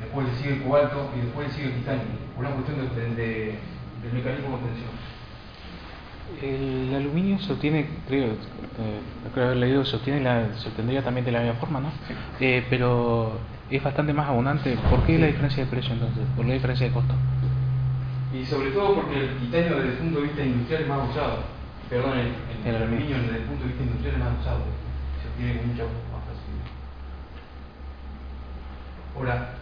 [0.00, 2.04] después le sigue el cobalto y después le sigue el titanio,
[2.36, 3.58] por una cuestión de, de,
[4.02, 4.90] del mecanismo de obtención.
[6.40, 9.00] El aluminio se obtiene, creo, eh,
[9.34, 11.92] creo haber leído, se obtiene la, se obtendría también de la misma forma, ¿no?
[12.40, 13.38] Eh, pero
[13.70, 14.76] es bastante más abundante.
[14.88, 16.24] ¿Por qué la diferencia de precio entonces?
[16.34, 17.14] ¿Por la diferencia de costo?
[18.32, 21.44] Y sobre todo porque el titanio desde el punto de vista industrial es más usado.
[21.90, 24.60] Perdón, el, el, El aluminio desde el punto de vista industrial es más usado.
[25.20, 26.68] Se obtiene con mucha más facilidad.
[29.14, 29.54] Ahora,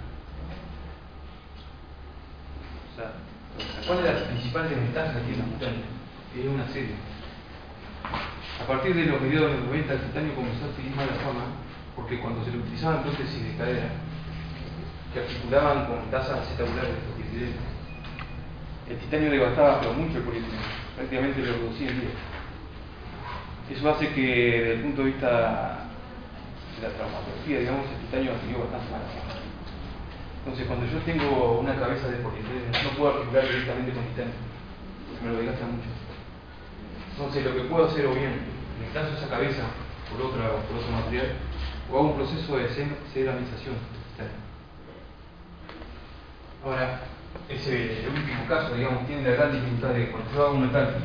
[2.87, 5.87] o sea, ¿cuál es la principal desventaja que tiene el titanio?
[6.39, 6.95] Es una serie.
[8.63, 11.45] A partir de los mediados de los 90 el titanio comenzó a adquirir mala fama
[11.97, 13.91] porque cuando se lo utilizaban prótesis de cadera,
[15.13, 17.80] que articulaban con tasas acetabulares de
[18.91, 20.63] el titanio devastaba pero mucho el polietileno,
[20.97, 22.13] prácticamente lo reducía en 10.
[23.79, 25.29] Eso hace que desde el punto de vista
[26.77, 29.05] de la traumatología, digamos, el titanio adquirió bastante mala.
[30.43, 34.35] Entonces, cuando yo tengo una cabeza de polietileno, no puedo articular directamente con titanio,
[35.07, 35.91] porque me lo desgasta mucho.
[37.15, 38.41] Entonces, lo que puedo hacer, o bien,
[38.81, 39.63] reemplazo esa cabeza
[40.11, 41.37] por, otra, por otro material,
[41.93, 43.77] o hago un proceso de ce- ceramización.
[46.65, 47.01] Ahora,
[47.51, 50.97] ese último caso, digamos, tiene la gran dificultad de cuando yo hago un metal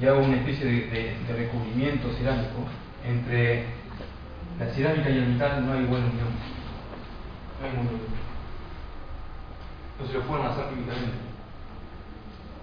[0.00, 2.64] y hago una especie de, recubrimiento cerámico,
[3.04, 3.66] entre
[4.58, 6.28] la cerámica y el metal no hay buena unión.
[7.60, 8.20] No hay buena unión.
[9.98, 11.30] No lo pueden hacer químicamente.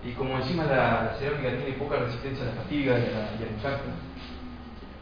[0.04, 3.44] Y como encima la, cerámica tiene poca resistencia a la fatiga y, a la- y
[3.44, 3.58] al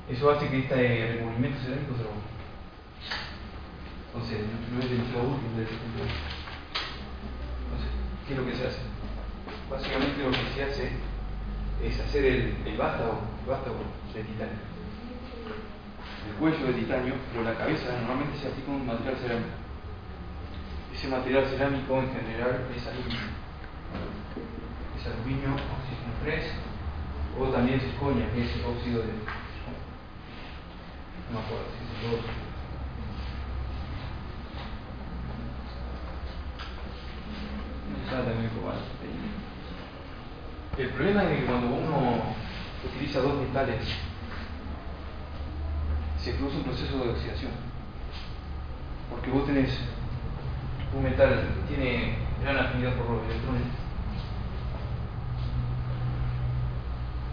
[0.09, 2.29] eso hace que este recubrimiento cerámico se rompa.
[4.13, 4.39] Entonces,
[4.71, 6.34] no es demasiado útil desde ese punto de vista.
[8.27, 8.79] ¿Qué es lo que se hace?
[9.69, 10.91] Básicamente lo que se hace
[11.83, 13.77] es hacer el, el vástago, el vástago
[14.13, 14.59] de titanio.
[16.27, 19.49] El cuello de titanio, pero la cabeza normalmente se aplica un material cerámico.
[20.93, 23.29] Ese material cerámico en general es aluminio.
[24.97, 26.51] Es aluminio, oxígeno 3,
[27.37, 29.13] o también cisconia, que es óxido de.
[31.29, 32.25] No me acuerdo si es el 2.
[32.25, 32.55] también cobalto.
[40.77, 42.35] El problema es que cuando uno
[42.85, 43.81] utiliza dos metales,
[46.19, 47.51] se produce un proceso de oxidación.
[49.09, 49.71] Porque vos tenés
[50.93, 53.63] un metal que tiene gran afinidad por los electrones.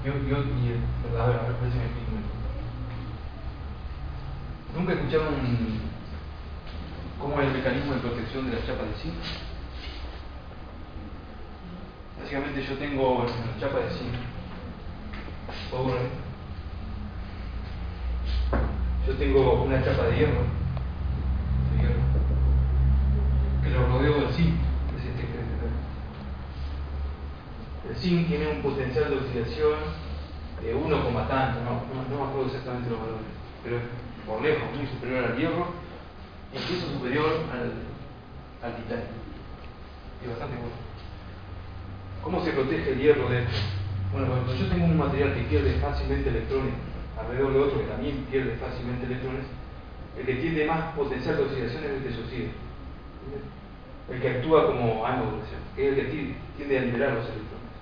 [0.04, 2.02] Yo, yo, y el, a ver, a ver, parece que.
[4.76, 5.34] ¿Nunca escucharon
[7.20, 9.14] cómo es el mecanismo de protección de las chapas de zinc?
[12.33, 14.14] Básicamente yo tengo una chapa de zinc.
[19.07, 20.45] Yo tengo una chapa de hierro,
[23.62, 24.55] que lo rodeo del zinc,
[24.97, 25.43] es este que.
[27.91, 29.78] El zinc tiene un potencial de oxidación
[30.62, 30.97] de 1,
[31.28, 33.26] tanto, no me acuerdo exactamente los valores,
[33.62, 33.83] pero es
[34.26, 35.66] por lejos muy superior al hierro,
[36.55, 37.72] incluso superior al,
[38.66, 39.20] al titanio.
[40.24, 40.91] Y bastante bueno.
[42.23, 43.53] ¿Cómo se protege el hierro de esto?
[44.12, 46.75] Bueno, cuando yo tengo un material que pierde fácilmente electrones
[47.18, 49.45] alrededor de otro que también pierde fácilmente electrones,
[50.18, 52.51] el que tiene más potencial de oxidación es el que se.
[54.12, 55.39] El que actúa como ánodo,
[55.77, 57.73] que es el que ti- tiende a liberar los electrones.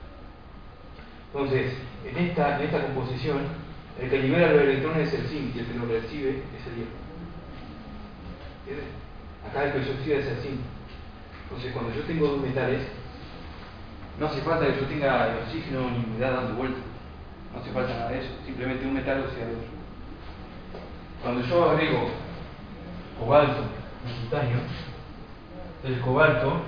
[1.33, 1.73] Entonces,
[2.07, 3.39] en esta, en esta composición,
[4.01, 6.75] El que libera los electrones es el zinc y el que los recibe es el
[6.77, 6.97] hierro.
[8.65, 8.89] ¿Entiendes?
[9.47, 10.61] Acá el que yo oxida es el zinc.
[11.45, 12.81] Entonces, cuando yo tengo dos metales,
[14.21, 16.81] no hace falta que yo tenga oxígeno ni humedad dando vuelta.
[17.55, 18.29] No hace falta nada de eso.
[18.45, 19.69] Simplemente un metal oxida el otro.
[21.23, 22.11] Cuando yo agrego
[23.19, 23.63] cobalto
[24.07, 24.59] y titanio,
[25.85, 26.61] el cobalto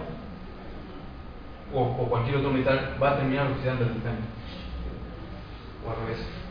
[1.75, 4.21] o, o, cualquier otro metal va a terminar oxidando el titanio.
[5.87, 6.42] O al revés.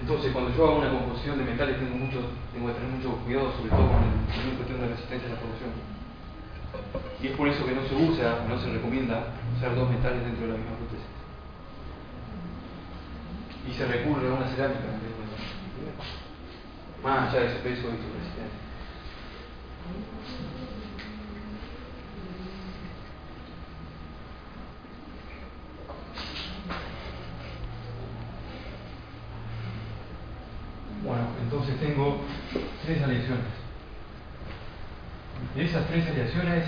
[0.00, 3.86] Entonces, cuando yo hago una composición de metales, tengo, que tener mucho cuidado, sobre todo
[3.86, 5.70] con el cuestión de resistencia a la corrosión.
[7.20, 10.46] Y es por eso que no se usa, no se recomienda usar dos metales dentro
[10.46, 11.06] de la misma prótesis.
[13.68, 14.80] Y se recurre a una cerámica,
[17.04, 18.60] más allá de su peso y su resistencia.
[31.02, 32.20] Bueno, entonces tengo
[32.84, 33.44] tres aleaciones.
[35.54, 36.64] De esas tres aleaciones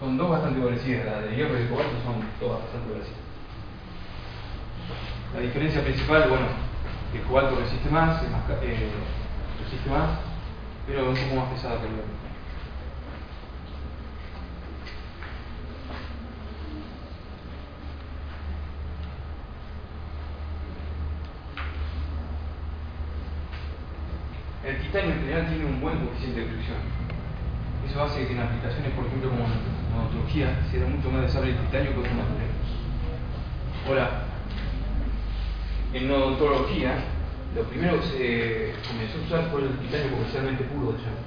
[0.00, 3.20] son dos bastante parecidas, la de hierro y el cobalto son todas bastante parecidas.
[5.34, 6.46] La diferencia principal, bueno,
[7.14, 8.90] el cobalto resiste más, es más eh,
[9.62, 10.18] resiste más,
[10.86, 12.20] pero es un poco más pesado que el hierro.
[24.62, 26.78] El titanio en general tiene un buen coeficiente de exclusión.
[27.88, 28.02] Eso
[28.60, 32.60] aplicaciones, por ejemplo, como odontología, sea mucho más deseable el titanio que otros materiales.
[33.86, 34.24] Ahora,
[35.92, 36.94] en odontología,
[37.56, 41.24] lo primero que se comenzó a usar fue el titanio comercialmente puro de llave,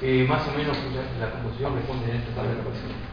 [0.00, 0.76] que más o menos
[1.20, 3.12] la composición responde en esta tabla que aparece.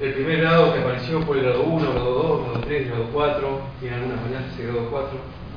[0.00, 3.60] El primer grado que apareció fue el grado 1, grado 2, grado 3, grado 4,
[3.80, 5.10] tiene algunas variantes de grado 4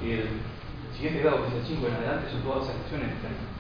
[0.04, 0.28] y el
[0.94, 3.53] siguiente grado, que es el 5 en adelante, son todas aleaciones diferentes.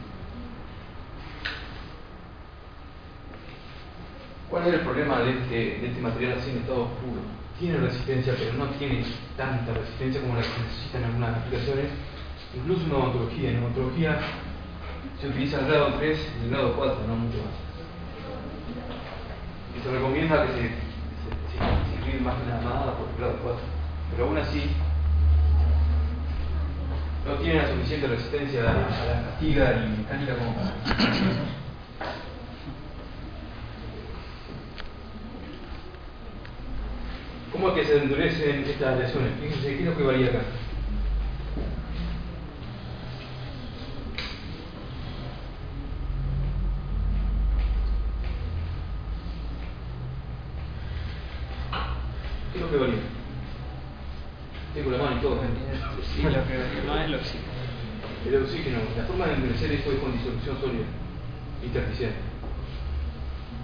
[4.53, 7.21] ¿Cuál es el problema de este, de este material así en estado puro?
[7.57, 9.03] Tiene resistencia, pero no tiene
[9.35, 11.89] tanta resistencia como la que necesitan algunas aplicaciones,
[12.53, 13.49] incluso en odontología.
[13.49, 14.19] En odontología
[15.19, 17.55] se utiliza el grado 3 y el grado 4, no mucho más.
[19.75, 23.59] Y se recomienda que se, se, más que nada por el grado 4.
[24.11, 24.69] Pero aún así,
[27.25, 31.62] no tiene la suficiente resistencia a la fatiga y mecánica como para.
[37.53, 39.31] ¿Cómo es que se endurecen estas lesiones?
[39.39, 40.39] Fíjense, ¿qué es lo que varía acá?
[52.51, 52.95] ¿Qué es lo que varía?
[54.73, 55.59] Tengo la mano y todo, gente.
[56.15, 57.53] Sí, lo que no es el oxígeno.
[58.25, 60.85] El oxígeno, la forma de endurecer esto es con disolución sólida
[61.63, 62.32] intersticial.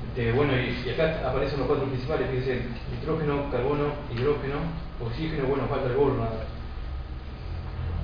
[0.10, 4.58] Este, bueno, y, acá aparecen los cuatro principales, que dicen nitrógeno, carbono, hidrógeno,
[5.00, 6.50] oxígeno, bueno, falta el boro nada.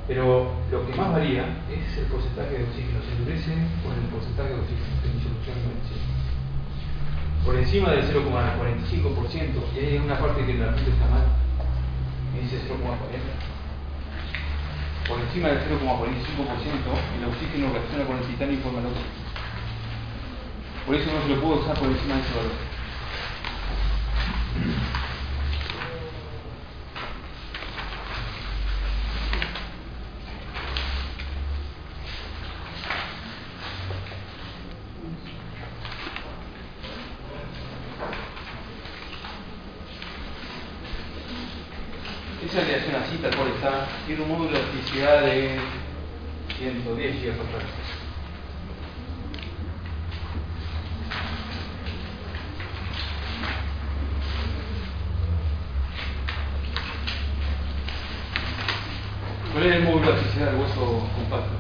[0.08, 3.02] Pero lo que más varía es el porcentaje de oxígeno.
[3.02, 6.14] Se endurece con el porcentaje de oxígeno en disolución de oxígeno.
[7.44, 11.26] Por encima del 0,45%, y hay una parte que la gente está mal,
[12.38, 13.56] dice 0,40
[15.08, 19.25] por encima del 0,45% el oxígeno reacciona con el titanio y forma el óxido.
[20.86, 22.52] Por eso no se lo puedo usar por encima de ese valor.
[42.46, 45.60] Esa aleación así, tal cual está, tiene un módulo de elasticidad de
[46.60, 47.96] 110 gigapascales.
[59.52, 61.56] ¿Cuál es el módulo de elasticidad del hueso compacto?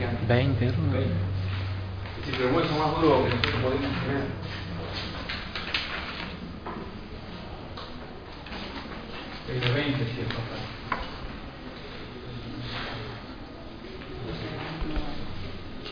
[0.00, 0.28] Ya se lo dije antes.
[0.28, 0.64] 20.
[0.64, 1.14] 20.
[2.20, 4.24] Es decir, el hueso más duro que nosotros podemos tener
[9.48, 10.70] es de 20 gigapascales.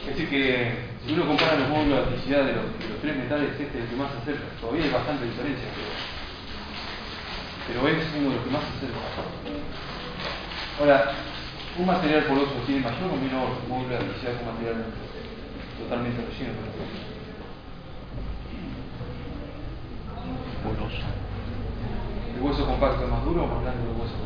[0.01, 3.17] Es decir, que si uno compara los módulos de elasticidad de los, de los tres
[3.17, 4.49] metales, este es el que más se acerca.
[4.61, 5.69] Todavía hay bastante diferencia,
[7.69, 9.01] pero, pero es uno de los que más se acerca.
[10.81, 11.28] Ahora,
[11.79, 14.85] un material poroso así de mayor combina oro, muy grande, sea un material
[15.79, 16.59] totalmente relleno.
[20.65, 21.07] Poroso.
[22.35, 24.19] ¿El hueso compacto es más duro o más grande que el hueso?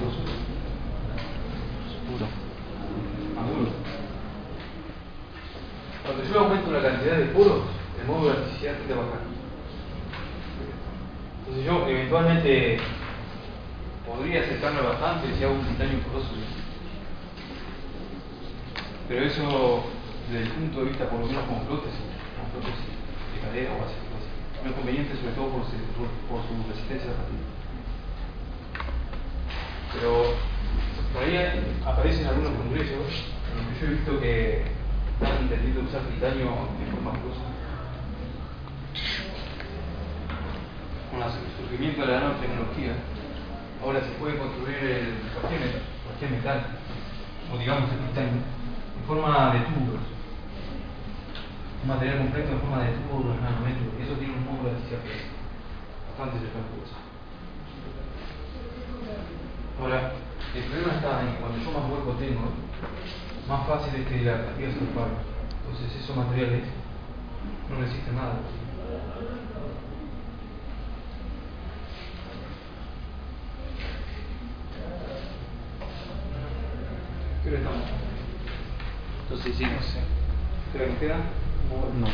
[0.00, 0.18] Poroso.
[2.10, 2.26] Duro.
[3.36, 3.70] Más duro.
[6.02, 7.62] Cuando yo aumento la cantidad de puros,
[8.00, 9.20] el modo de elasticidad tiende a bajar.
[11.38, 12.78] Entonces yo eventualmente
[14.14, 16.30] podría acercarme bastante si hago un titanio poroso.
[19.08, 19.84] Pero eso,
[20.30, 22.00] desde el punto de vista por lo menos con prótesis,
[22.38, 22.88] con prótesis
[23.34, 23.94] de cadera o así,
[24.64, 27.44] no es conveniente sobre todo por, su- resistencia a fatiga.
[29.92, 30.34] Pero
[31.12, 31.36] por ahí
[31.84, 33.06] aparecen algunos congresos
[33.52, 34.64] en los que yo he visto que
[35.20, 36.48] están intentando usar titanio
[36.80, 37.44] de forma porosa.
[41.10, 41.28] Con el
[41.60, 42.94] surgimiento de la nanotecnología,
[43.84, 46.66] ahora se puede construir el, cualquier, metal,
[47.52, 50.00] o digamos el titanio, en forma de tubos.
[51.82, 53.92] Un material completo en forma de tubos nanómetros.
[54.00, 55.04] Y eso tiene un módulo de elasticidad
[56.08, 56.64] bastante cercano.
[59.80, 60.12] Ahora,
[60.54, 62.44] el problema está en que cuando yo más hueco tengo,
[63.48, 64.80] más fácil es que la fatiga se.
[64.80, 66.64] Entonces esos materiales
[67.68, 68.40] no resisten nada.
[77.44, 77.82] ¿Qué hora estamos?
[79.24, 80.00] Entonces sí, no sé.
[80.72, 81.16] ¿Qué hora nos queda?
[82.00, 82.08] No.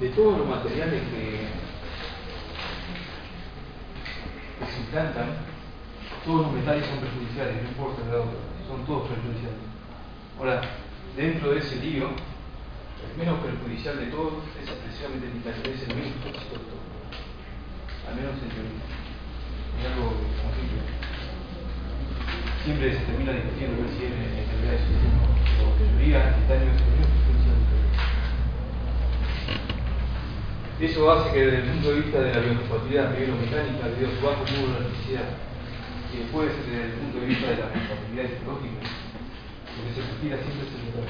[0.00, 1.48] de todos los materiales que,
[4.58, 5.57] que se implantan,
[6.28, 8.28] todos los metales son perjudiciales, no importa el grado,
[8.68, 9.64] son todos perjudiciales.
[10.36, 10.60] Ahora,
[11.16, 15.96] dentro de ese lío, el menos perjudicial de todos es precisamente el titanio, es el
[15.96, 16.84] menos tóxico de todos.
[18.12, 18.84] Al menos en teoría.
[19.80, 20.84] Es algo conflicto.
[22.60, 26.92] Siempre se termina discutiendo ver si es un pero en teoría el titanio es el
[26.92, 27.88] menos perjudicial de todos.
[30.76, 34.20] Eso hace que desde el punto de vista de la biocompatibilidad biomecánica debido a su
[34.20, 35.47] bajo módulo de elasticidad
[36.12, 38.80] y después desde el punto de vista de la compatibilidad histológica,
[39.76, 41.06] lo que se respira siempre es el metal.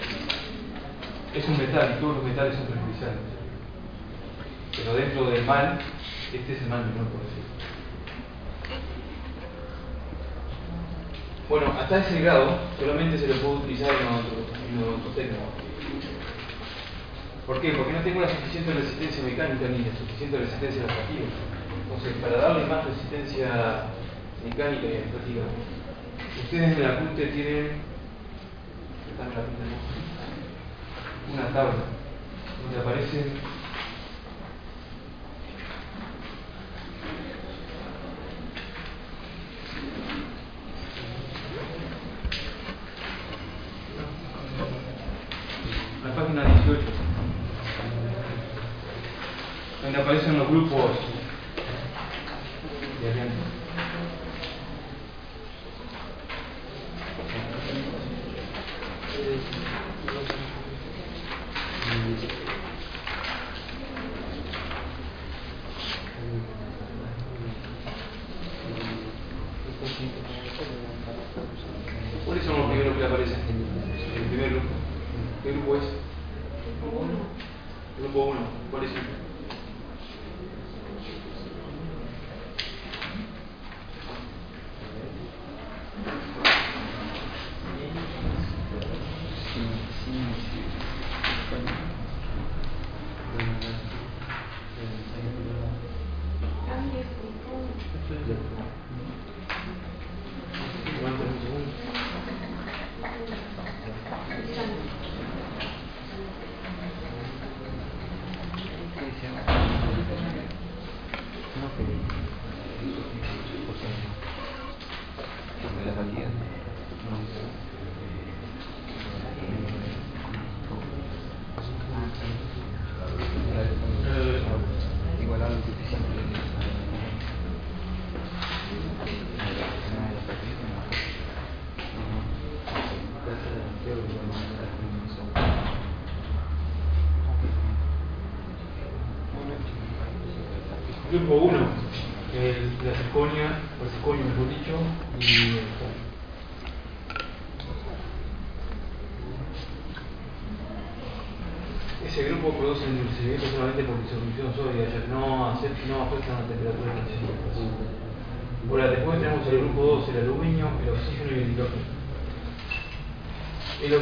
[1.34, 3.18] Es un metal y todos los metales son perjudiciales.
[4.76, 5.78] Pero dentro del mal,
[6.32, 7.48] este es el mal menor, por decirlo.
[11.48, 15.38] Bueno, hasta ese grado solamente se lo puede utilizar en odontotecnia.
[17.46, 17.72] ¿Por qué?
[17.72, 21.24] Porque no tengo la suficiente resistencia mecánica ni la suficiente resistencia a la fatiga.
[21.82, 23.88] Entonces, para darle más resistencia
[24.44, 25.42] mecánica y a la fatiga,
[26.42, 27.88] ustedes en el apunte tienen
[29.10, 29.32] ¿están
[31.26, 31.84] en una tabla
[32.62, 33.32] donde aparecen
[46.04, 46.80] la página 18
[49.82, 50.90] donde aparecen los grupos
[53.02, 53.37] de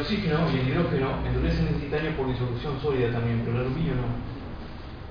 [0.07, 4.07] oxígeno y el hidrógeno endurecen el titanio por disolución sólida también, pero el aluminio no.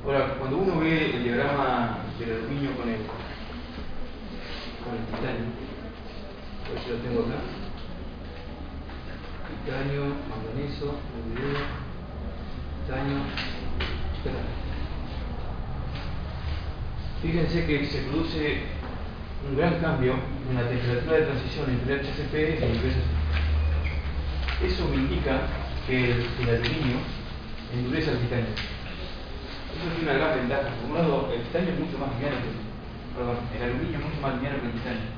[0.06, 3.04] Ahora, cuando uno ve el diagrama del aluminio con el,
[4.80, 5.52] con el titanio,
[6.64, 7.44] a ver lo tengo acá.
[9.66, 11.60] Titanio, manganeso, molibdeno,
[12.86, 13.18] titanio,
[17.20, 18.62] Fíjense que se produce
[19.48, 20.14] un gran cambio
[20.48, 23.15] en la temperatura de transición entre HCP y el IPSC.
[24.62, 25.40] Eso me indica
[25.86, 26.98] que el, el aluminio
[27.72, 28.52] endurece al titanio.
[28.56, 30.68] Eso tiene una gran ventaja.
[30.80, 32.66] Por un lado, el titanio es mucho más liviano que
[33.16, 35.08] perdón, el aluminio es mucho más liviano que el titanio.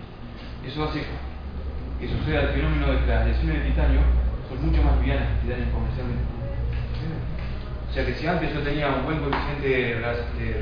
[0.66, 1.02] Eso hace
[1.98, 4.00] que suceda el fenómeno de que las lesiones de titanio
[4.48, 6.38] son mucho más livianas que el titanio comercialmente.
[7.88, 9.94] O sea que si antes yo tenía un buen coeficiente de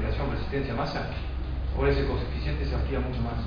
[0.01, 1.11] relación resistencia-masa,
[1.77, 3.41] ahora ese coeficiente se amplía mucho más.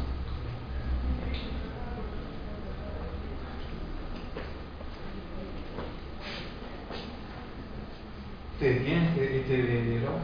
[8.59, 10.19] ¿Ustedes tienen este, este diagrama?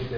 [0.00, 0.16] Este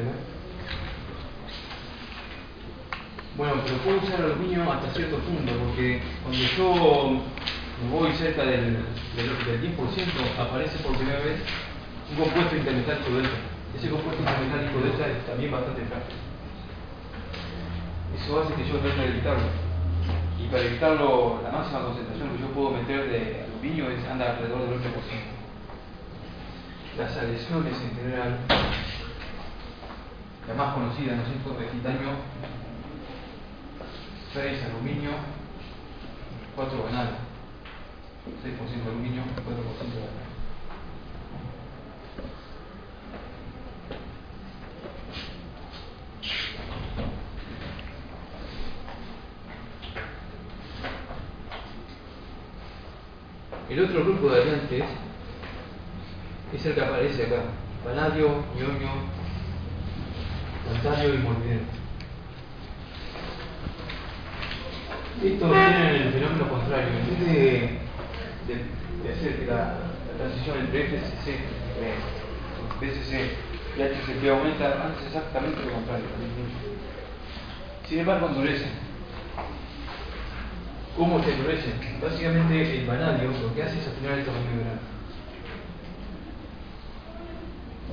[3.36, 7.20] bueno, pero puedo usar aluminio hasta cierto punto, porque cuando yo
[7.90, 8.78] voy cerca del,
[9.16, 9.82] del, del 10%,
[10.38, 11.42] aparece por primera vez
[12.12, 13.38] un compuesto intermetálico delta.
[13.76, 16.14] Ese compuesto intermetálico delta es también bastante frágil.
[18.14, 19.51] Eso hace que yo trate de evitarlo.
[20.38, 24.70] Y para evitarlo, la máxima concentración que yo puedo meter de aluminio es anda alrededor
[24.70, 25.39] del 8%
[27.01, 28.40] las adhesiones en general,
[30.46, 32.11] la más conocida, ¿no es cierto?, de titanio,
[34.34, 35.12] 6 aluminio,
[36.55, 37.09] 4 banal,
[38.44, 40.30] 6% aluminio, 4% banal.
[53.70, 54.84] El otro grupo de variantes
[56.53, 57.42] es el que aparece acá.
[57.84, 58.90] Panadio, ñoño,
[60.66, 61.80] tantalio y molibdeno.
[65.22, 66.88] Estos tienen el fenómeno contrario.
[66.88, 67.78] En vez
[69.05, 71.38] de, hacer la, la, transición entre FCC,
[72.80, 73.12] BCC
[73.76, 76.07] y HCP aumenta, hace exactamente lo contrario.
[77.88, 78.70] Sin embargo, endurecen.
[80.96, 81.74] ¿Cómo se endurecen?
[82.03, 84.99] Básicamente el vanadio lo que hace es afinar el tamaño de grano.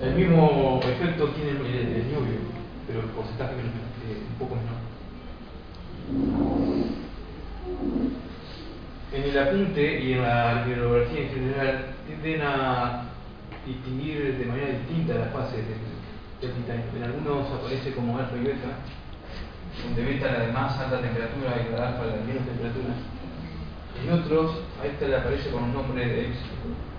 [0.02, 2.38] El mismo efecto tiene el, el, niobio,
[2.86, 4.78] pero el porcentaje es eh, un poco menor.
[9.12, 13.06] En el apunte y en la bibliografía en general tienden a
[13.66, 16.62] distinguir de manera distinta las fases del, del.
[16.96, 18.78] En algunos aparece como alfa y beta,
[19.84, 22.94] donde beta la de más alta temperatura y la alfa la de menos temperatura.
[24.04, 26.97] En otros, a esta le aparece con un nombre de epsilon.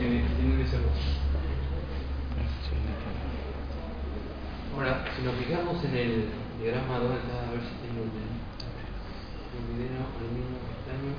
[0.00, 0.80] Tiene, tiene que ser
[4.74, 8.08] Ahora, si nos fijamos en el diagrama 2 acá, a ver si tengo el
[9.60, 11.12] molibdeno, aluminio, estaño.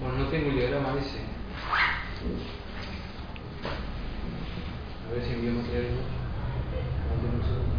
[0.00, 1.20] Bueno, no tengo el diagrama ese.
[5.06, 5.94] A ver si envío material.
[7.06, 7.74] Aguantemos un segundo.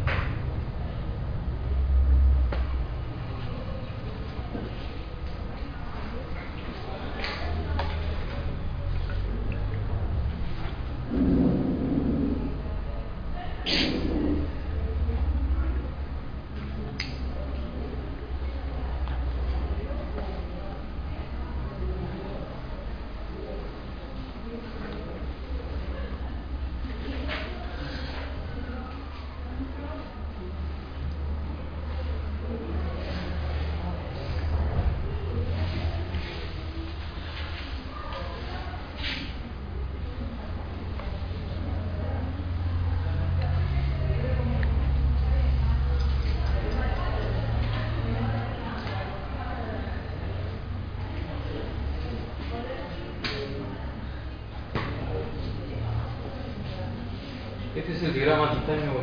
[58.16, 58.94] Diagrama titanio.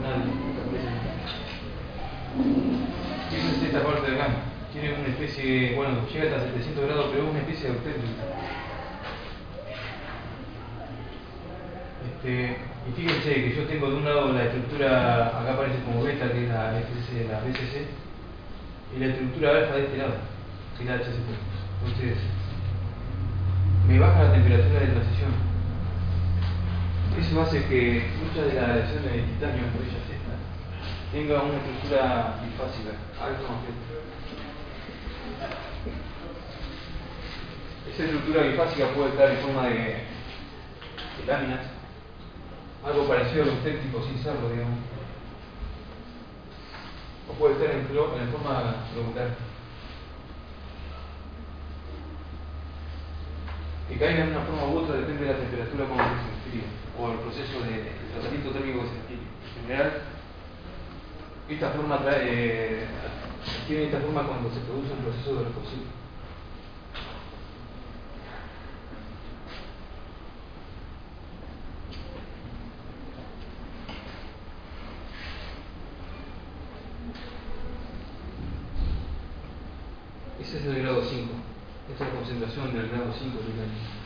[3.28, 4.28] Fíjense esta parte de acá.
[4.72, 8.22] Tiene una especie, bueno, llega hasta 700 grados, pero es una especie de obstétrica.
[12.08, 12.56] Este,
[12.88, 16.44] y fíjense que yo tengo de un lado la estructura, acá aparece como beta, que
[16.44, 17.84] es la FCC, la BCC,
[18.96, 20.14] y la estructura alfa de este lado,
[20.78, 21.28] que es la HCP.
[21.84, 22.16] Entonces,
[23.86, 25.51] me baja la temperatura de transición.
[27.32, 30.36] Eso hace que muchas de las aleaciones de titanio, por ellas estas,
[31.12, 33.56] tengan una estructura bifásica, algo
[37.88, 41.60] Esa estructura bifásica puede estar en forma de, de láminas,
[42.84, 44.78] algo parecido a los técnicos sin serlo, digamos.
[47.30, 49.30] O puede estar en, en forma globular.
[53.88, 56.31] Que caiga en una forma u otra depende de la temperatura con la que se
[56.98, 59.22] o el proceso de, tratamiento térmico que se escribe.
[59.56, 60.02] En general,
[61.48, 62.86] esta forma eh,
[63.66, 66.02] tiene esta forma cuando se produce un proceso de recocido.
[80.40, 81.32] Ese es el grado 5.
[81.92, 84.02] Esta es la concentración del grado 5 de titanio.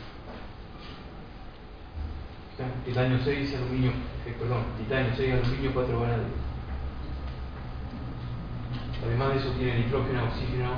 [2.84, 3.90] Titanio 6, aluminio,
[4.26, 6.24] eh, perdón, titanio 6, aluminio 4 vanadio.
[9.04, 10.70] Además de eso tiene nitrógeno, oxígeno,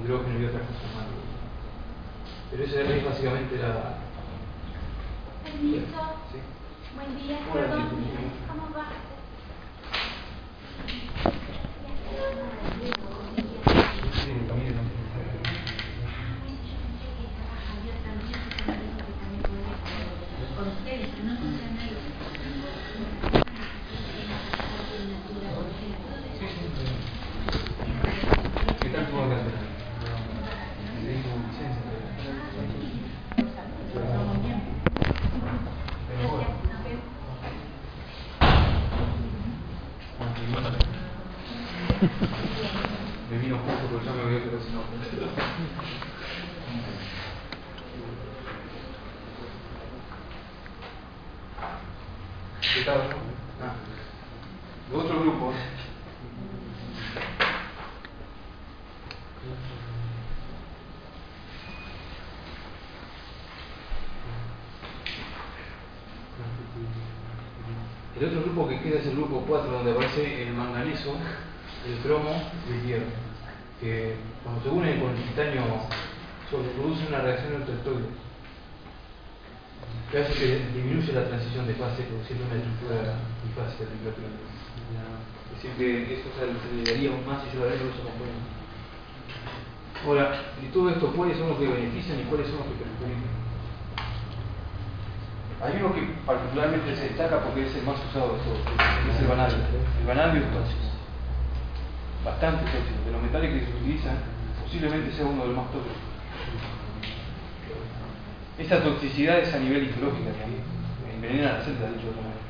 [0.00, 1.06] hidrógeno y otras cosas más.
[2.50, 3.98] Pero esa es básicamente la...
[5.42, 5.86] Permiso.
[6.30, 6.38] ¿Sí?
[6.94, 7.88] Buen día, perdón.
[8.48, 8.86] ¿Cómo va?
[14.14, 14.82] Sí, en el camino.
[20.56, 21.62] Con ustedes, pero no con
[28.80, 29.60] ¿Qué tal tu vacaciones?
[31.00, 31.82] Sí, tu licencia.
[36.08, 36.50] Pero bueno.
[40.20, 40.68] Ah, y bueno.
[43.30, 44.86] Me vino justo porque ya me había quedado sin ojo.
[52.74, 53.00] ¿Qué tal?
[53.60, 53.74] Ah.
[54.90, 55.54] Los otros grupos.
[68.18, 68.80] El otro grupo que
[69.46, 71.16] queda es el grupo 4, donde aparece el manganeso,
[71.86, 73.06] el cromo y el hierro.
[73.80, 75.62] Que cuando se unen con el titanio,
[76.50, 78.22] se produce una reacción ultraelectroide
[80.12, 83.16] que hace que disminuye la transición de fase produciendo una estructura
[83.48, 84.28] bifásica de temperatura.
[84.28, 88.52] Es decir, que eso se aceleraría aún más si yo agrego esos componentes.
[90.04, 93.41] Ahora, de todo esto, ¿cuáles son los que benefician y cuáles son los que perjudican?
[95.62, 99.20] Hay uno que particularmente se destaca porque es el más usado de todos, que es
[99.20, 99.58] el vanadio.
[100.00, 100.90] El vanadio tóxico,
[102.24, 102.98] bastante tóxico.
[103.06, 104.16] De los metales que se utilizan,
[104.60, 106.02] posiblemente sea uno de los más tóxicos.
[108.58, 110.62] Esa toxicidad es a nivel histológica también,
[111.14, 112.42] envenena la celda, dicho de otra manera.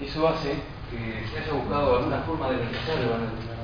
[0.00, 0.54] Eso hace
[0.90, 3.54] que se haya buscado alguna forma de reemplazar el vanadio.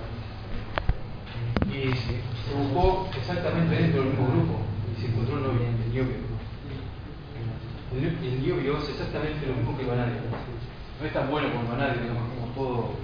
[1.70, 4.58] Y se, buscó exactamente dentro del mismo grupo
[4.90, 6.29] y se encontró el niobio.
[7.92, 10.20] El, el es exactamente lo mismo que el vanadio.
[11.00, 12.94] No es tan bueno como el vanadio, digamos, como todo,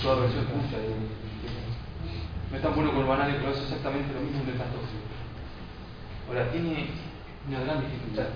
[0.00, 0.78] toda versión tuya.
[2.50, 5.10] No es tan bueno como el vanadio, pero es exactamente lo mismo que el tóxico.
[6.28, 6.90] Ahora, tiene
[7.48, 8.26] una gran dificultad.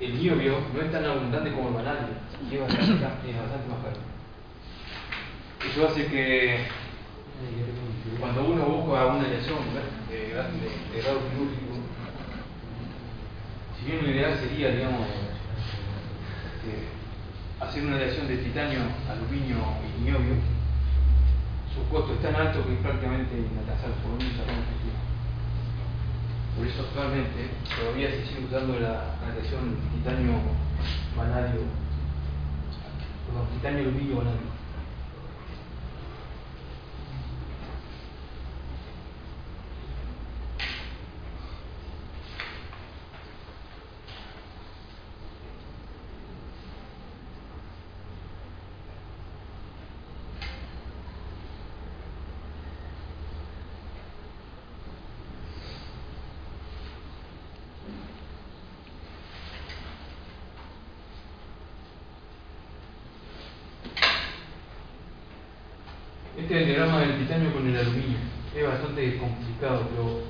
[0.00, 2.08] El niobio no es tan abundante como el vanadio
[2.50, 4.00] y es bastante, bastante más caro.
[5.64, 6.66] Eso hace que
[8.20, 11.65] cuando uno busca una aleación de, de, de grado quirúrgico,
[13.78, 15.06] si bien lo ideal sería, digamos,
[16.66, 16.88] eh,
[17.60, 20.34] hacer una aleación de titanio, aluminio y niobio,
[21.74, 24.98] su costo es tan alto que es prácticamente inalcanzable, por acá en Argentina.
[26.56, 30.40] Por eso actualmente todavía se sigue usando la aleación titanio
[31.14, 31.68] vanadio,
[33.28, 34.55] perdón, titanio aluminio vanadio.
[66.46, 68.18] este es el diagrama del titanio con el aluminio.
[68.54, 70.22] Es bastante complicado, pero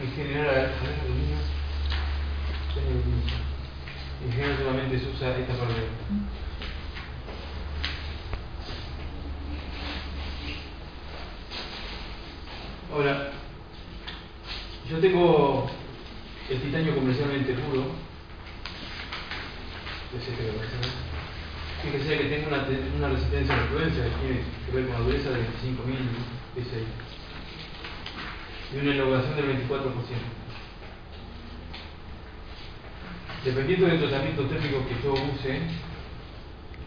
[0.00, 0.70] en general, a ver,
[1.02, 1.36] aluminio,
[4.24, 5.82] en general solamente se usa esta parte.
[12.92, 13.32] Ahora,
[14.88, 15.45] yo tengo
[24.26, 25.46] tiene que ver con la dureza de 25.000
[26.56, 26.86] PSI
[28.74, 29.94] y una elongación del 24%.
[33.44, 35.60] Dependiendo del tratamiento térmico que yo use,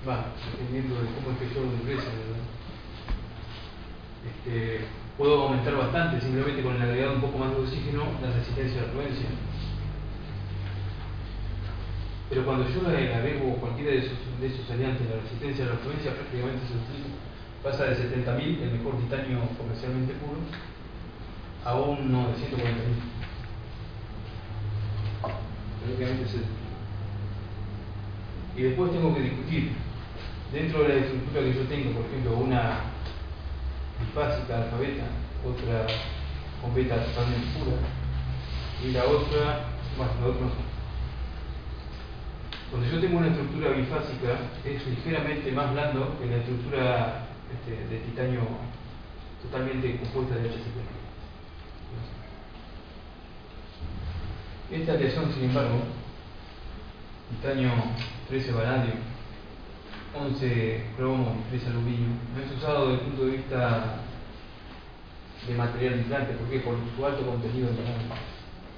[0.08, 2.10] va, dependiendo de cómo es que yo lo ingrese.
[4.28, 4.86] Este,
[5.18, 8.82] puedo aumentar bastante simplemente con el agregado un poco más de oxígeno la resistencia a
[8.82, 9.30] la influencia.
[12.30, 15.74] Pero cuando yo le agrego cualquiera de esos, de esos aliantes, la resistencia a la
[15.74, 16.78] influencia prácticamente se
[17.64, 20.38] pasa de 70.000, el mejor titanio comercialmente puro,
[21.66, 23.02] a uno de 140.000.
[25.82, 26.36] Prácticamente es
[28.56, 29.72] Y después tengo que discutir,
[30.54, 32.94] dentro de la estructura que yo tengo, por ejemplo, una
[34.00, 35.06] bifásica alfabeta,
[35.42, 35.88] otra
[36.62, 37.78] con beta totalmente pura,
[38.86, 39.66] y la otra,
[39.98, 40.79] bueno, la otra no
[42.70, 48.00] cuando yo tengo una estructura bifásica, es ligeramente más blando que la estructura este, de
[48.02, 48.42] titanio
[49.42, 51.00] totalmente compuesta de HCP.
[54.72, 55.80] Esta aleación, sin embargo,
[57.32, 57.72] titanio
[58.28, 58.94] 13 vanadio,
[60.14, 63.96] 11 cromo y 3 aluminio, no es usado desde el punto de vista
[65.48, 68.16] de material implante, porque por su alto contenido en vanadio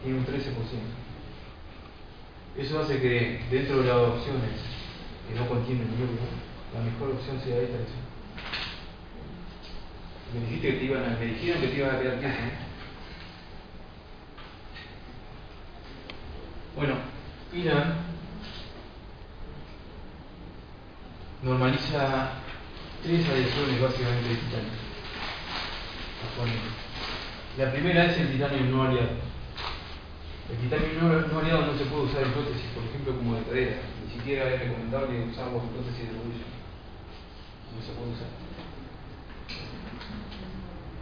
[0.02, 1.01] tiene un 13%.
[2.58, 4.52] Eso hace que dentro de las opciones
[5.28, 6.28] que no contienen hierro,
[6.74, 8.12] la mejor opción sea esta opción.
[10.34, 12.38] Me dijiste que te iban a, me dijeron que te iban a quedar quieto,
[16.76, 16.96] Bueno,
[17.54, 17.96] Irán
[21.44, 22.30] normaliza
[23.04, 24.92] tres adhesiones básicamente de titanio.
[27.58, 29.32] La primera es el titanio no aliado.
[30.52, 33.78] El titanio no, aliado no se puede usar en por ejemplo, como de cadera.
[34.04, 36.48] Ni siquiera es recomendable usarlo en prótesis de rodilla.
[37.72, 38.28] No se puede usar.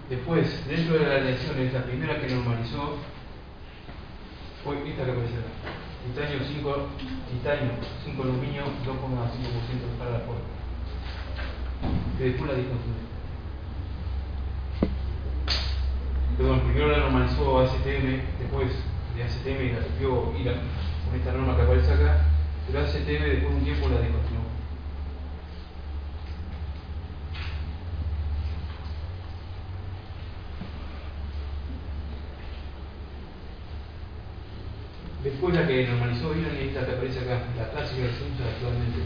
[0.09, 2.97] Después, dentro de las aleaciones, la primera que normalizó
[4.63, 5.49] fue esta que aparece acá.
[6.05, 6.87] Titanio 5,
[7.31, 7.71] titanio
[8.05, 10.45] 5 aluminio, 2,5% para la puerta.
[12.17, 13.09] Que después la discontinuó.
[16.37, 18.71] Perdón, primero la normalizó ACTM, después
[19.19, 20.53] de ACTM la copió IRA
[21.05, 22.25] con esta norma que aparece acá,
[22.65, 24.43] pero ACTM después de un tiempo la descontinuó.
[35.23, 38.99] Después la que normalizó IRA y esta que aparece acá, la clásica que actualmente,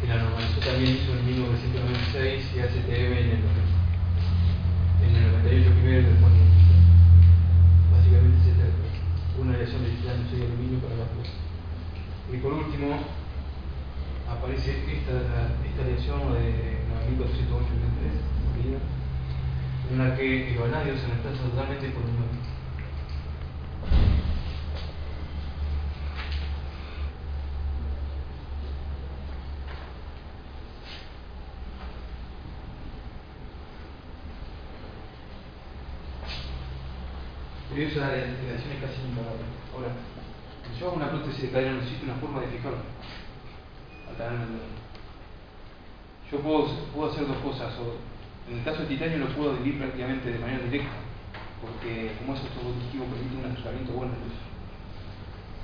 [0.00, 3.40] que la normalizó también hizo en 1996 y ACTM en el,
[5.00, 6.43] en el 98 primero y después
[8.04, 11.32] básicamente se una aleación de titanio y aluminio para la fuerza.
[12.32, 13.00] Y por último,
[14.28, 15.12] aparece esta,
[15.64, 17.74] esta aleación de 9408
[19.90, 22.54] en la que el vanadio se reemplaza totalmente por un nuevo.
[37.74, 39.44] Pero eso la integración es casi imparable.
[39.74, 39.88] Ahora,
[40.66, 42.46] si yo hago una prótesis de cadera, necesito una forma de
[44.16, 44.46] canal
[46.30, 47.74] Yo puedo, hacer dos cosas.
[48.48, 50.92] En el caso de titanio lo puedo dividir prácticamente de manera directa,
[51.60, 54.36] porque como es autopositivo permite un acercamiento bueno luz.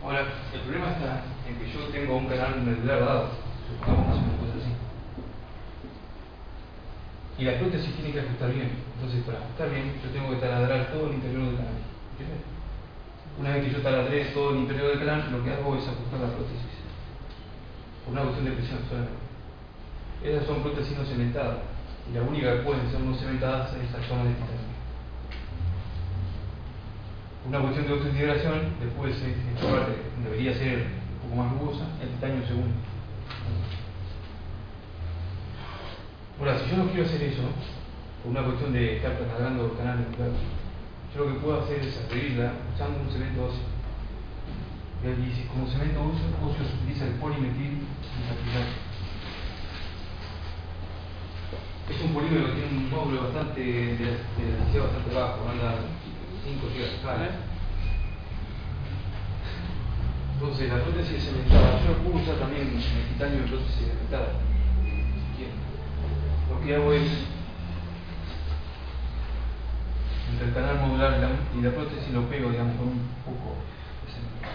[0.02, 0.24] Ahora,
[0.54, 3.28] el problema está en que yo tengo un canal medular dado,
[3.68, 4.72] supongamos una cosa así.
[7.38, 8.70] Y la prótesis tiene que ajustar bien.
[8.96, 11.99] Entonces, para ajustar bien, yo tengo que taladrar todo el interior del canal.
[13.38, 16.20] Una vez que yo taladré todo el interior del canal, lo que hago es ajustar
[16.20, 16.76] la prótesis.
[18.04, 19.20] Por una cuestión de presión solamente.
[20.22, 21.58] Esas son prótesis no cementadas.
[22.10, 24.70] Y la única que pueden ser no cementadas es la zona de titanio.
[27.48, 29.92] Una cuestión de autointegración, después esta parte
[30.22, 30.86] debería ser
[31.24, 32.76] un poco más rugosa, el titanio segundo.
[36.38, 37.42] Ahora, si yo no quiero hacer eso,
[38.22, 40.06] por una cuestión de estar trasladando canales
[41.14, 43.80] yo lo que puedo hacer es adherirla usando un cemento óseo.
[45.02, 47.86] Y como cemento óseo, se utiliza el polimetil
[51.88, 55.74] Es un polímero que tiene un módulo bastante de, densidad bastante bajo, anda
[56.44, 57.50] 5 GB.
[60.34, 64.32] Entonces, la prótesis cementada, yo puedo usar también el titanio de prótesis cementada.
[66.48, 67.08] Lo que hago es,
[70.42, 71.28] el canal modular y la,
[71.58, 73.56] y la prótesis lo pego, digamos, con un poco
[74.06, 74.48] de cemento.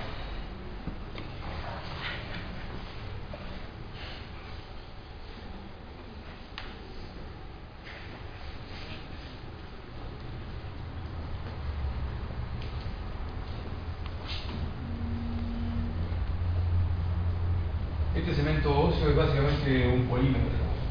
[18.15, 20.45] Este cemento óseo es básicamente un polímero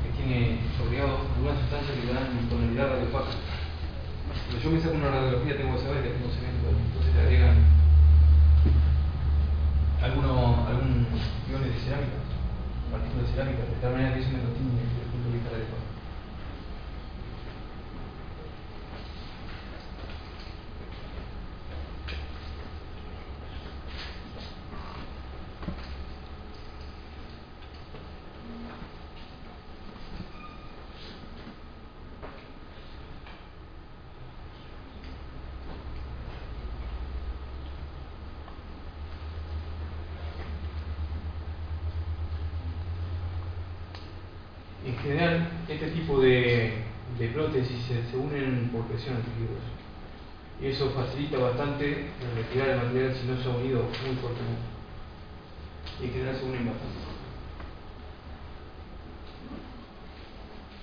[0.05, 3.31] que tiene rodeado algunas sustancias que le dan tonalidad radiopaca.
[4.45, 6.77] Cuando yo me saco una radiografía tengo que saber que tengo cemento, ahí.
[6.87, 7.57] entonces le agregan
[10.03, 11.07] algunos, algún
[11.51, 12.19] iones de cerámica,
[12.93, 15.35] partículas de cerámica, de tal manera que eso me lo tiñe desde el punto de
[15.35, 15.83] vista radiopaca.
[44.87, 46.75] En general, este tipo de,
[47.19, 48.17] de prótesis se, se
[50.61, 54.63] Y eso facilita bastante retirar el material si no se ha unido muy fuertemente.
[56.01, 57.15] Y en general se unen bastante.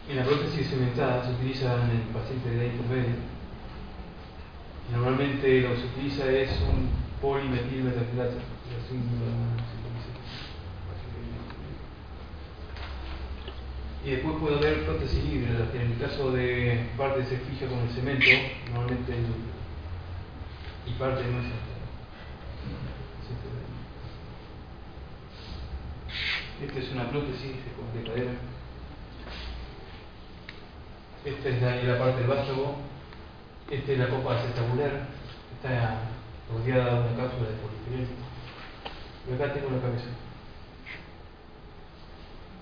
[0.10, 3.16] En la prótesis cementada se utiliza en el paciente de edad intermedia.
[4.92, 6.90] Normalmente lo que se utiliza es un
[7.22, 8.38] polimetilmetafilato.
[8.38, 10.12] así, no, se utiliza.
[14.04, 17.90] Y después puede haber prótesis que en el caso de parte se fija con el
[17.90, 18.26] cemento,
[18.74, 19.14] normalmente
[20.86, 21.46] y parte no es
[26.62, 28.32] Esta es una prótesis de, de cadera.
[31.26, 32.76] Esta es la, parte del vástago.
[33.70, 35.08] Esta es la copa acetabular.
[35.56, 36.02] Está
[36.52, 38.10] rodeada de una cápsula de polietileno.
[39.28, 40.06] Y acá tengo la cabeza.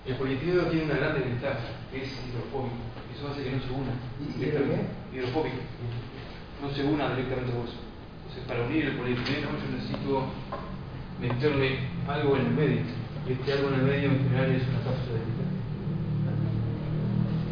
[0.06, 1.60] El polietileno tiene una gran desventaja,
[1.92, 2.76] es hidrofóbico.
[3.14, 3.92] Eso hace que no se una.
[4.38, 4.86] directamente.
[5.12, 5.56] Hidrofóbico.
[6.62, 7.76] No se una directamente al hueso.
[8.24, 10.24] Entonces, para unir el polietileno yo necesito
[11.20, 12.80] meterle algo en el medio.
[13.28, 15.60] Y este algo en el medio en general es una cápsula de titanio.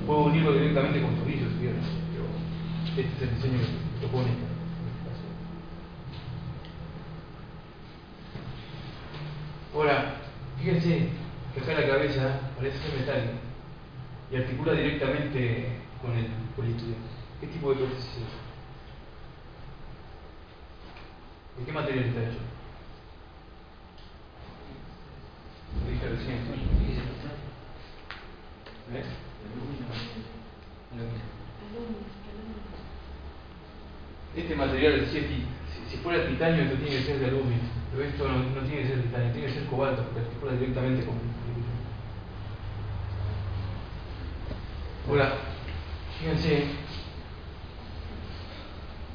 [0.06, 1.72] Puedo unirlo directamente con tornillos, pero
[2.96, 5.26] este es el diseño que propone en este caso.
[9.74, 10.16] Ahora,
[10.58, 13.32] fíjense acá la cabeza parece ser metálica
[14.30, 15.68] y articula directamente
[16.02, 16.96] con el polietileno.
[17.40, 18.48] ¿Qué tipo de prótesis es?
[21.58, 22.38] ¿De qué material está hecho?
[25.84, 26.38] Lo dije recién.
[28.90, 29.04] ¿Eh?
[34.36, 35.10] Este material es
[35.86, 37.58] si, si fuera titanio esto tiene que ser de aluminio,
[37.92, 41.14] pero esto no, tiene que ser titanio, tiene que ser cobalto porque articula directamente con.
[45.08, 45.32] Ahora,
[46.18, 46.64] fíjense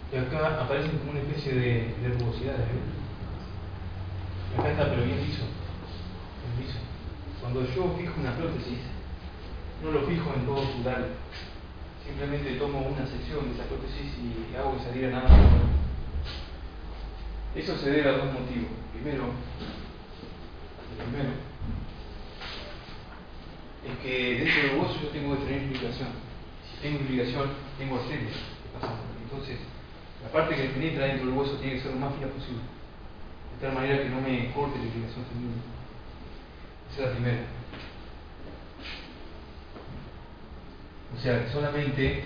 [0.09, 2.67] que acá aparecen como una especie de, de rugosidades.
[2.67, 3.03] ¿ven?
[4.57, 5.43] Acá está, pero bien liso.
[5.43, 6.79] Bien liso.
[7.41, 8.79] Cuando yo fijo una prótesis,
[9.83, 11.07] no lo fijo en todo su largo.
[12.05, 15.82] Simplemente tomo una sección de esa prótesis y hago que saliera nada más.
[17.55, 18.71] Eso se debe a dos motivos.
[18.93, 19.25] Primero,
[20.89, 21.29] el primero,
[23.85, 26.09] es que dentro del hueso yo tengo que tener implicación.
[26.65, 29.03] Si tengo implicación, tengo pasando.
[29.23, 29.59] Entonces,
[30.23, 32.63] la parte que penetra dentro del hueso tiene que ser lo más fina posible.
[33.53, 35.61] De tal manera que no me corte la implicación sanguínea.
[36.91, 37.43] Esa es la primera.
[41.15, 42.23] O sea, que solamente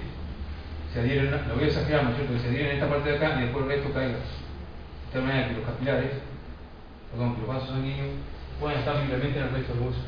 [0.93, 2.33] se adhieren, lo voy a exagerar, ¿no es cierto?
[2.33, 4.17] Que se adhieren en esta parte de acá y después el resto caiga.
[5.11, 6.11] Tal manera que los capilares,
[7.11, 8.09] perdón, que los vasos sanguíneos
[8.59, 10.01] puedan estar libremente en el resto del hueso.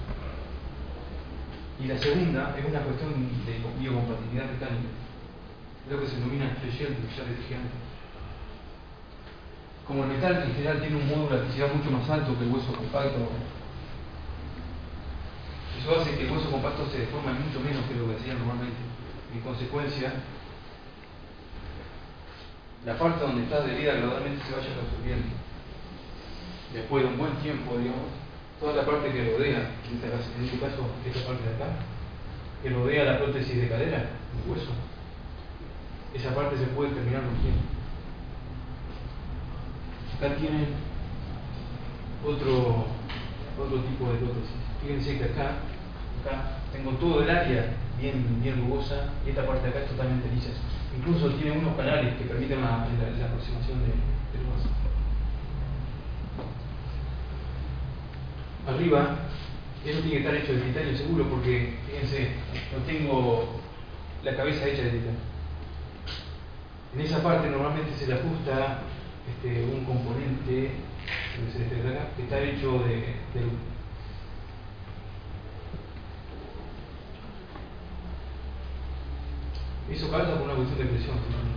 [1.80, 3.14] Y la segunda es una cuestión
[3.46, 4.92] de biocompatibilidad mecánica.
[5.86, 7.80] Es lo que se denomina Flechier de antes.
[9.88, 12.52] Como el metal en general tiene un modo de elasticidad mucho más alto que el
[12.52, 13.30] hueso compacto,
[15.80, 18.78] eso hace que el hueso compacto se deforme mucho menos que lo que hacía normalmente.
[19.34, 20.14] En consecuencia,
[22.86, 25.28] la parte donde está adherida gradualmente se vaya resolviendo.
[26.74, 28.08] Después de un buen tiempo, digamos,
[28.60, 31.66] toda la parte que rodea, en este caso, en este caso esta parte de acá,
[32.62, 34.72] que rodea la prótesis de cadera, el hueso,
[36.14, 37.62] esa parte se puede terminar rompiendo.
[40.18, 40.68] Acá tienen
[42.26, 42.86] otro,
[43.58, 44.60] otro tipo de prótesis.
[44.82, 45.58] Fíjense que acá,
[46.24, 50.30] acá tengo todo el área bien, bien rugosa y esta parte de acá es totalmente
[50.34, 50.52] lisa.
[50.98, 54.70] Incluso tiene unos canales que permiten la, la- aproximación de, del hueso.
[58.68, 59.18] Arriba,
[59.86, 62.32] eso tiene que estar hecho de titanio seguro porque, fíjense,
[62.76, 63.60] no tengo
[64.24, 65.20] la cabeza hecha de titanio.
[66.96, 68.82] En esa parte normalmente se le ajusta
[69.30, 70.72] este, un componente
[72.18, 73.16] que está hecho de
[79.92, 81.16] Eso calza por una cuestión de presión.
[81.16, 81.50] ¿no?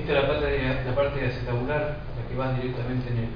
[0.00, 3.28] Esta es la parte de, la parte de acetabular, la que va directamente en el.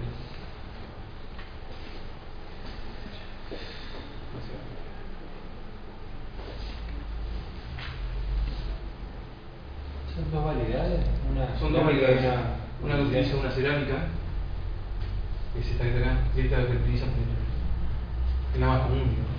[10.15, 11.01] Son dos validades.
[11.31, 12.21] Una Son dos variedades.
[12.21, 13.97] una- Una que utiliza una cerámica,
[15.55, 17.46] que es esta que está acá, y esta que utiliza pintura.
[18.57, 19.05] Es la común.
[19.11, 19.37] digamos.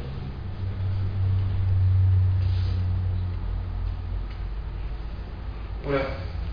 [5.83, 6.01] Ahora,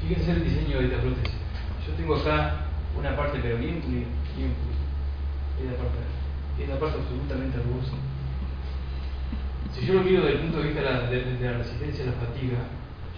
[0.00, 1.36] fíjense el diseño de esta prótesis.
[1.86, 2.64] Yo tengo acá
[2.98, 4.80] una parte, pero bien pulida, bien pulida.
[5.60, 5.98] Esta parte,
[6.58, 7.92] esta parte absolutamente rugosa.
[9.74, 12.12] Si yo lo miro desde el punto de vista de la, la resistencia a la
[12.14, 12.58] fatiga,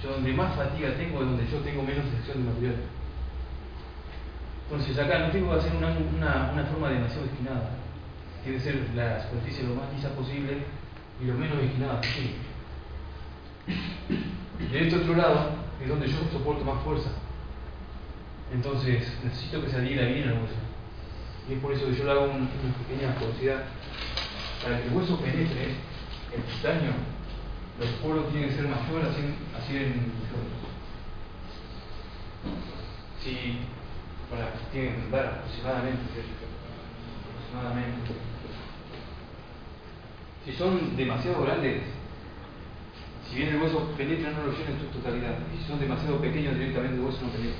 [0.03, 2.77] yo donde más fatiga tengo es donde yo tengo menos sección de material.
[4.65, 7.86] Entonces acá no tengo que hacer una, una, una forma demasiado esquinada.
[8.47, 10.59] Que ser la superficie lo más lisa posible
[11.21, 12.37] y lo menos esquinada posible.
[14.71, 15.51] De este otro lado
[15.83, 17.11] es donde yo soporto más fuerza.
[18.55, 20.55] Entonces necesito que se adhiera bien al hueso.
[21.51, 23.65] Y es por eso que yo le hago un- una pequeña porosidad.
[24.63, 25.75] Para que el hueso penetre
[26.33, 26.93] el titanio,
[27.81, 29.23] los poros tienen que ser mayores así,
[29.59, 30.71] así en kilómetros.
[33.25, 33.59] Si,
[34.31, 36.03] para, tienen que dar aproximadamente,
[37.27, 38.13] aproximadamente.
[40.47, 41.83] Si son demasiado grandes,
[43.29, 45.39] si bien el hueso penetra, no lo llena en su totalidad.
[45.53, 47.59] Y si son demasiado pequeños, directamente el hueso no penetra.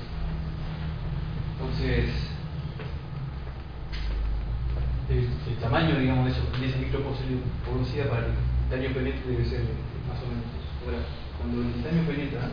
[1.59, 2.09] Entonces,
[5.09, 8.37] el, tamaño, digamos, de, eso, de esa microporosidad para que el
[8.69, 9.61] titanio penetre debe ser
[10.07, 10.45] más o menos.
[10.85, 10.99] Ahora,
[11.37, 12.49] cuando el titanio penetra,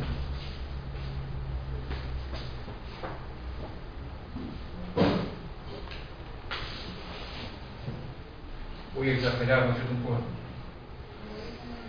[8.94, 9.94] voy a exagerar, ¿no es cierto?
[9.94, 10.20] Un poco.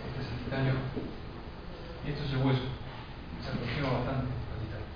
[0.08, 0.74] Este es el titanio
[2.04, 2.62] y esto es el hueso.
[3.42, 4.86] Se aproxima bastante al titanio.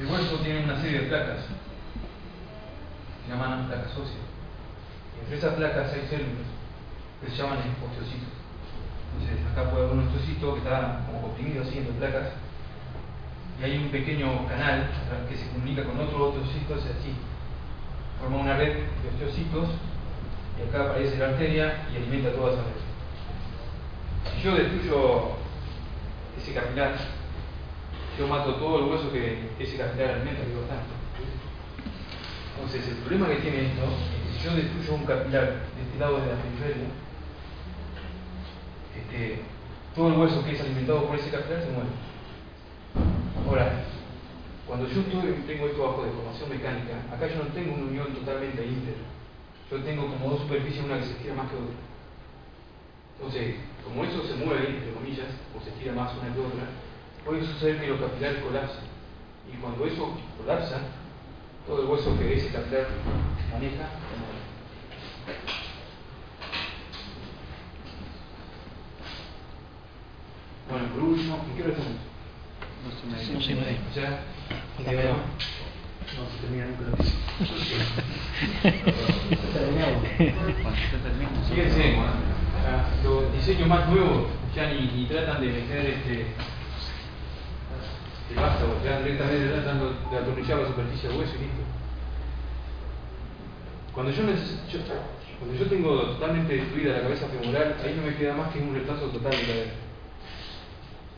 [0.00, 1.44] El hueso tiene una serie de placas,
[3.24, 4.26] se llaman placas óseas.
[5.16, 6.48] Y entre esas placas hay células
[7.20, 8.28] que se llaman osteocitos.
[9.12, 12.32] Entonces, acá puede haber un osteocito que está como comprimido así entre placas,
[13.60, 14.88] y hay un pequeño canal
[15.28, 17.14] que se comunica con otro osteocito, es así.
[18.20, 19.68] Forma una red de osteocitos,
[20.58, 22.80] y acá aparece la arteria y alimenta toda esa red.
[24.34, 25.30] Si yo destruyo
[26.38, 26.96] ese capilar,
[28.18, 31.00] yo mato todo el hueso que ese capilar alimenta, que es bastante.
[32.54, 35.98] Entonces, el problema que tiene esto es que si yo destruyo un capilar de este
[35.98, 36.88] lado de la periferia,
[38.96, 39.42] este,
[39.94, 42.09] todo el hueso que es alimentado por ese capilar se muere.
[43.50, 43.82] Ahora,
[44.64, 49.02] cuando yo tengo esto bajo deformación mecánica, acá yo no tengo una unión totalmente íntegra.
[49.68, 51.74] Yo tengo como dos superficies, una que se estira más que otra.
[53.18, 55.26] Entonces, como eso se mueve, entre comillas,
[55.58, 56.62] o se estira más una que otra,
[57.24, 58.84] puede suceder que los capilares colapsen.
[59.52, 60.82] Y cuando eso colapsa,
[61.66, 62.86] todo el hueso que ese capilar
[63.50, 64.40] maneja se muere.
[70.70, 72.09] Bueno, por último, ¿en qué hora estamos?
[73.40, 73.78] Sé, nadie.
[73.94, 74.20] ¿Ya?
[74.76, 75.24] Falta media hora.
[76.16, 77.14] No se termina nunca tesis.
[81.48, 81.96] Fíjense,
[83.04, 86.26] los diseños más nuevos ya ni, tratan de meter este
[88.30, 89.80] el vástago, ya directamente tratan
[90.10, 91.62] de atornillar la superficie del hueso y listo.
[93.92, 94.78] Cuando yo, neces- yo-
[95.38, 98.74] cuando yo tengo totalmente destruida la cabeza femoral, ahí no me queda más que un
[98.74, 99.70] retraso total de cadera.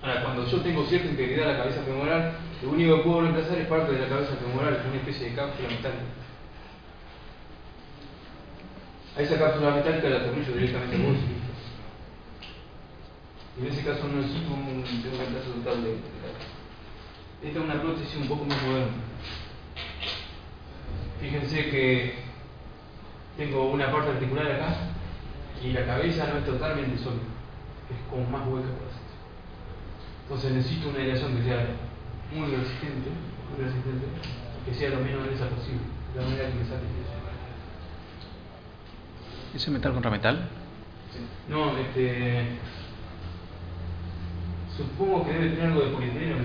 [0.02, 3.58] Ahora, cuando yo tengo cierta integridad de la cabeza femoral, lo único que puedo reemplazar
[3.58, 6.02] es parte de la cabeza femoral, es una especie de cápsula metálica.
[9.16, 11.02] A esa cápsula metálica la atornillo directamente al.
[13.54, 15.96] Y en ese caso no necesito un, reemplazo total de.
[17.46, 18.92] Esta es una prótesis un poco más moderna.
[21.20, 22.14] Fíjense que
[23.36, 24.76] tengo una parte articular acá
[25.62, 27.22] y la cabeza no es totalmente sólida,
[27.88, 28.91] es como más hueca por.
[30.32, 31.66] Entonces necesito una aleación que sea
[32.32, 33.10] muy resistente,
[33.52, 34.06] muy resistente,
[34.64, 35.84] que sea lo menos densa posible,
[36.14, 37.12] de la manera que me sale eso.
[39.54, 40.48] ¿Ese metal contra metal?
[41.50, 42.46] No, este.
[44.74, 46.36] Supongo que debe tener algo de polietileno.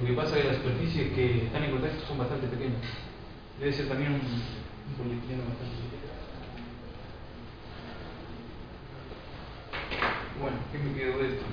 [0.00, 2.80] Lo que pasa es que las superficies que están en contacto son bastante pequeñas.
[3.60, 6.12] Debe ser también un, un polietileno bastante pequeño.
[10.40, 11.44] Bueno, ¿qué me quedó de esto?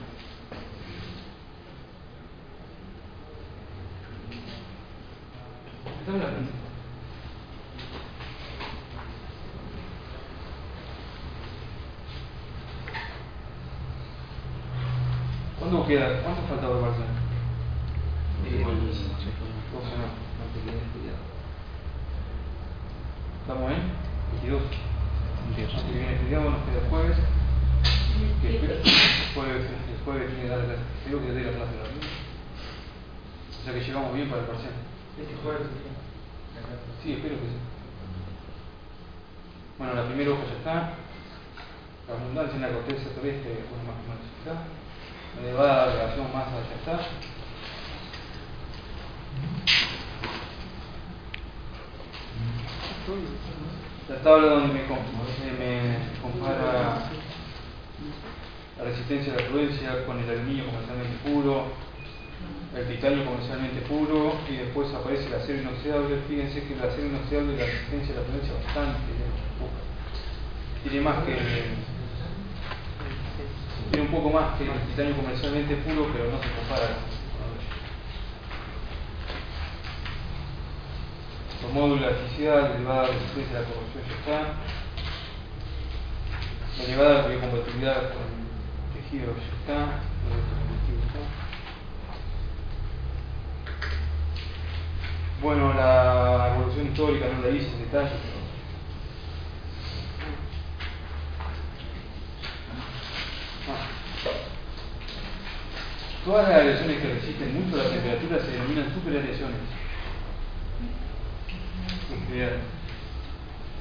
[15.59, 16.21] ¿Cuánto queda?
[16.23, 17.19] ¿Cuánto falta por Barcelona?
[18.47, 20.15] Eh, Dos semanas.
[20.39, 21.23] no te quedes cuidado.
[23.43, 23.81] ¿Estamos en?
[24.39, 24.61] 22.
[25.57, 25.71] Dios.
[25.75, 27.17] El que viene feriado nos queda el jueves.
[28.41, 30.75] Que espera- el jueves, el jueves tiene que dar la
[31.05, 32.09] creo que dé la clase de la misma.
[33.59, 34.73] O sea que llegamos bien para el parcial.
[35.19, 35.83] Este jueves sí.
[37.03, 37.57] Sí, espero que sí.
[39.77, 40.73] Bueno, la primera hoja ya está.
[42.07, 44.55] La abundancia en la corteza terrestre, bueno, más o menos ya está.
[45.35, 47.07] La elevada relación masa ya está.
[54.09, 57.09] La tabla donde me, me compara
[58.77, 61.67] la resistencia a la fluencia con el aluminio comercialmente puro,
[62.75, 66.19] el titanio comercialmente puro y después aparece el acero inoxidable.
[66.27, 68.99] Fíjense que el acero inoxidable la resistencia a la fluencia bastante.
[70.83, 71.35] Tiene más que
[73.91, 76.87] tiene un poco más que el titanio comercialmente puro, pero no se compara
[81.59, 84.53] con los módulos de elasticidad, la elevada resistencia a la corrosión ya está.
[86.77, 89.99] La elevada biocompatibilidad con el tejido ya está.
[95.41, 98.39] Bueno, la evolución histórica no la hice en detalle, pero
[103.69, 104.08] Ah.
[106.25, 109.59] Todas las aleaciones que resisten mucho la temperatura se denominan superaleaciones.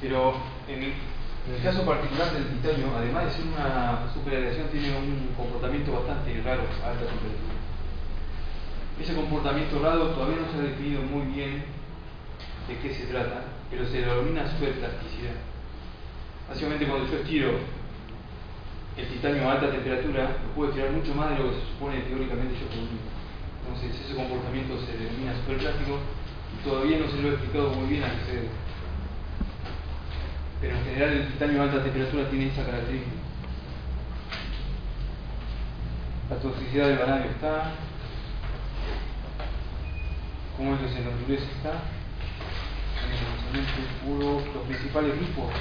[0.01, 0.35] Pero
[0.69, 5.93] en el, en caso particular del titanio, además de ser una superaleación, tiene un comportamiento
[5.93, 7.55] bastante raro a alta temperatura.
[9.01, 11.65] Ese comportamiento raro todavía no se ha definido muy bien
[12.69, 15.35] de qué se trata, pero se denomina superplasticidad.
[16.49, 17.59] Básicamente cuando yo estiro
[18.99, 22.01] el titanio a alta temperatura, lo puedo estirar mucho más de lo que se supone
[22.01, 22.99] teóricamente yo podría.
[23.63, 25.99] Entonces ese comportamiento se denomina superplástico
[26.53, 28.49] y todavía no se lo he explicado muy bien a qué se debe.
[30.61, 33.17] Pero en general el titanio a alta temperatura tiene esa característica.
[36.31, 37.73] La toxicidad del vanadio está,
[40.57, 41.73] cómo es que se endurece está,
[43.09, 45.55] Inicialmente puro, los principales grupos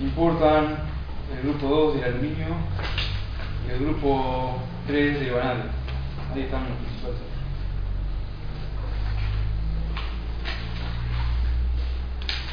[0.00, 0.93] importan
[1.32, 2.46] el grupo 2 del aluminio
[3.66, 5.64] y el grupo 3 del vanadio.
[6.34, 7.18] Ahí están los principales.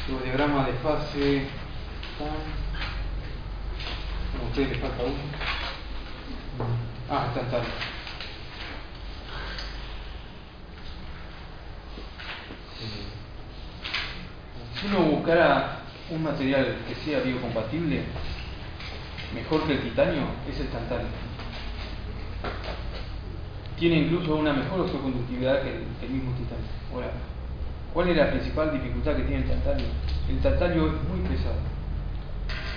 [0.08, 2.62] Los diagramas de fase están.
[4.48, 5.14] Ustedes les falta uno.
[7.10, 7.62] Ah, están tal.
[14.74, 18.04] Si uno buscara un material que sea biocompatible,
[19.34, 21.08] mejor que el titanio, es el tantalio.
[23.78, 25.70] Tiene incluso una mejor oxoconductividad que
[26.06, 26.66] el, mismo titanio.
[26.92, 27.10] Ahora,
[27.92, 29.86] ¿cuál es la principal dificultad que tiene el tantalio?
[30.28, 31.56] El tantalio es muy pesado.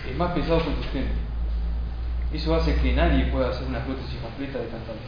[0.09, 1.25] Es más pesado que el tungsteno.
[2.33, 5.01] Eso hace que nadie pueda hacer una prótesis completa de tantalio.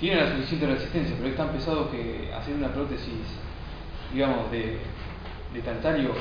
[0.00, 3.14] Tiene la suficiente resistencia, pero es tan pesado que hacer una prótesis,
[4.12, 4.78] digamos, de,
[5.54, 6.12] de tantalio,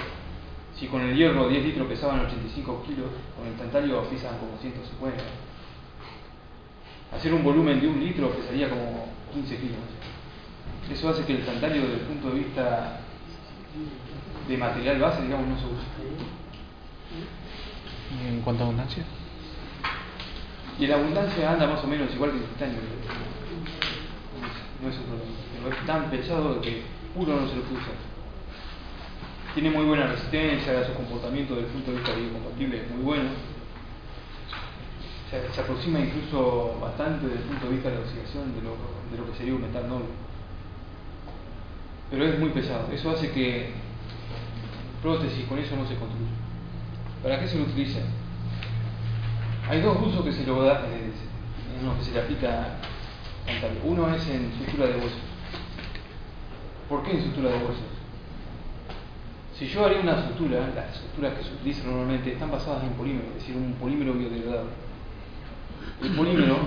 [0.77, 3.07] si con el hierro 10 litros pesaban 85 kilos,
[3.37, 5.23] con el tantalio pesan como 150.
[7.13, 9.77] Hacer un volumen de un litro pesaría como 15 kilos.
[10.91, 12.99] Eso hace que el tantalio desde el punto de vista
[14.47, 15.85] de material base, digamos, no se use.
[18.21, 19.03] ¿Y en cuanto a abundancia?
[20.77, 22.79] Y la abundancia anda más o menos igual que el titanio.
[24.81, 25.31] No es un problema.
[25.53, 26.83] Pero es tan pesado que
[27.15, 28.14] uno no se lo puede usar.
[29.55, 33.29] Tiene muy buena resistencia, su comportamiento desde el punto de vista biocompatible es muy bueno.
[35.31, 39.31] Se, aproxima incluso bastante desde el punto de vista de la oxidación de lo, de
[39.31, 40.07] que sería un metal noble.
[42.11, 42.91] Pero es muy pesado.
[42.91, 43.71] Eso hace que
[45.01, 46.31] prótesis con eso no se construya.
[47.23, 47.99] ¿Para qué se lo utiliza?
[49.69, 51.11] Hay dos usos que se lo da, eh,
[51.79, 52.75] en los que se le aplica.
[53.85, 55.21] Uno es en sutura de huesos.
[56.89, 57.94] ¿Por qué en sutura de huesos?
[59.57, 63.27] Si yo haría una sutura, las suturas que se utilizan normalmente están basadas en polímero,
[63.29, 64.71] es decir, un polímero biodegradable.
[66.01, 66.57] El polímero,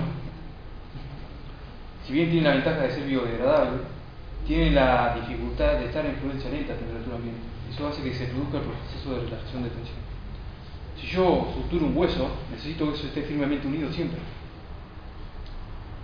[2.05, 3.81] si bien tiene la ventaja de ser biodegradable,
[4.47, 7.41] tiene la dificultad de estar en fluencia lenta a temperatura ambiente.
[7.71, 9.97] Eso hace que se produzca el proceso de relajación de tensión.
[10.99, 14.19] Si yo suturo un hueso, necesito que eso esté firmemente unido siempre.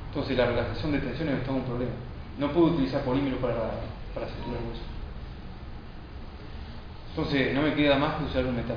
[0.10, 1.94] Entonces la relajación de tensiones es todo un problema.
[2.38, 3.82] No puedo utilizar polímero para,
[4.14, 4.95] para suturar hueso.
[7.18, 8.76] Entonces no me queda más que usar un metal.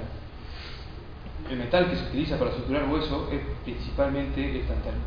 [1.51, 5.01] El metal que se utiliza para suturar hueso es principalmente el tantalio.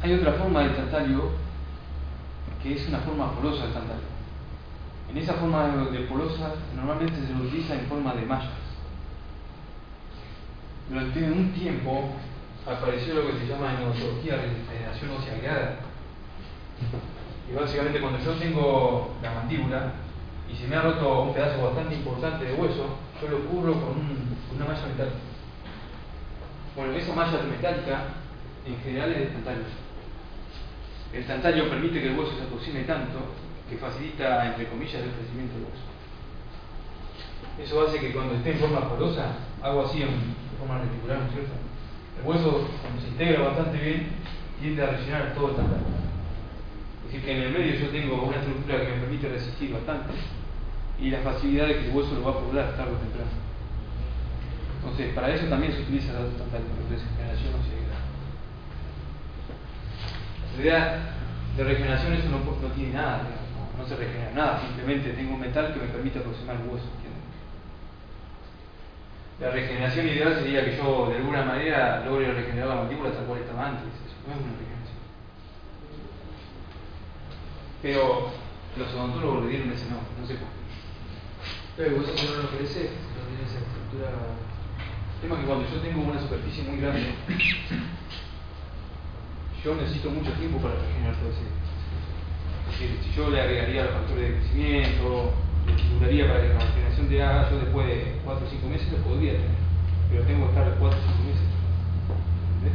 [0.00, 1.30] Hay otra forma del tantalio
[2.62, 4.04] que es una forma porosa del tantalio.
[5.10, 8.52] En esa forma de porosa normalmente se lo utiliza en forma de mallas.
[10.88, 12.10] Durante un tiempo
[12.64, 15.78] apareció lo que se llama en odontología regeneración ósea guiada.
[17.50, 19.92] Y básicamente cuando yo tengo la mandíbula
[20.50, 23.90] y se me ha roto un pedazo bastante importante de hueso, yo lo cubro con,
[23.90, 25.16] un, una malla metálica.
[26.76, 28.04] Bueno, esa malla metálica
[28.66, 29.64] en general es de tantalio.
[31.12, 33.18] El tantalio permite que el hueso se atocine tanto
[33.68, 35.94] que facilita, entre comillas, el crecimiento del hueso.
[37.62, 41.32] Eso hace que cuando esté en forma porosa, hago así en forma reticular, ¿no es
[41.32, 41.52] cierto?
[42.20, 44.08] El hueso, cuando se integra bastante bien,
[44.60, 46.03] tiende a rellenar todo el tantalio.
[47.14, 50.12] Es que en el medio yo tengo una estructura que me permite resistir bastante
[51.00, 53.30] y la facilidad de que el hueso lo va a poblar tarde o temprano.
[54.80, 57.58] Entonces, para eso también se utiliza la regeneración o
[60.56, 61.14] La idea
[61.56, 63.44] de regeneración eso no, no tiene nada, digamos
[63.78, 66.86] no se regenera nada, simplemente tengo un metal que me permite aproximar el hueso.
[69.40, 73.40] La regeneración ideal sería que yo de alguna manera logre regenerar la mandíbula tal cual
[73.40, 73.88] estaba antes.
[74.06, 74.73] Eso no es una regeneración.
[77.84, 78.32] Pero
[78.80, 80.64] los odontólogos le dieron ese nombre, no sé por qué.
[81.76, 84.08] Pero hueso si no lo crece, no tiene esa estructura.
[84.08, 87.12] El tema es que cuando yo tengo una superficie muy grande,
[89.62, 91.44] yo necesito mucho tiempo para regenerar todo ese
[92.64, 95.34] es decir, si yo le agregaría los factores de crecimiento,
[95.66, 98.92] le estimularía para que la regeneración de haga, yo después de 4 o 5 meses
[98.92, 99.60] lo podría tener.
[100.10, 101.48] Pero tengo que estar 4 o 5 meses.
[102.64, 102.72] ¿Ves?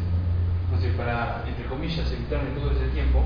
[0.65, 3.25] Entonces, para, entre comillas, evitarme todo ese tiempo,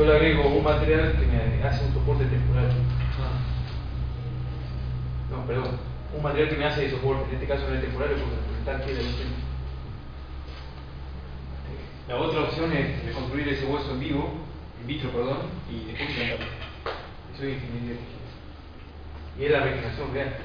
[0.00, 2.72] yo le agrego un material que me hace un soporte temporal.
[5.30, 5.78] No, perdón.
[6.16, 9.00] Un material que me hace de soporte, en este caso no es temporal porque quiere
[9.00, 9.36] el tiempo.
[12.08, 14.30] La otra opción es reconstruir ese hueso en vivo
[14.80, 15.38] in vitro, perdón,
[15.70, 16.46] y después implantarlo.
[17.34, 18.00] Eso es ingeniería
[19.38, 20.36] Y es la regeneración real.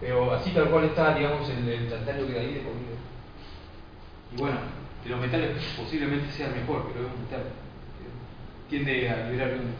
[0.00, 2.98] Pero así tal cual está, digamos, el, el que ahí de por vida.
[4.36, 4.58] Y bueno,
[5.04, 7.61] de los metales posiblemente sea mejor, pero es un metal.
[8.72, 9.74] Tiende a liberar iones.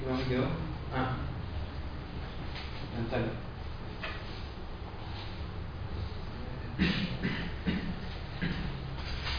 [0.00, 0.46] ¿Qué más me quedó?
[0.92, 1.14] Ah,
[2.96, 3.30] tantalio.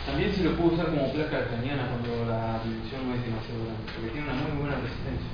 [0.05, 3.91] También se lo puede usar como placa arcaniana cuando la dimensión no es demasiado grande,
[3.93, 5.31] porque tiene una muy buena resistencia.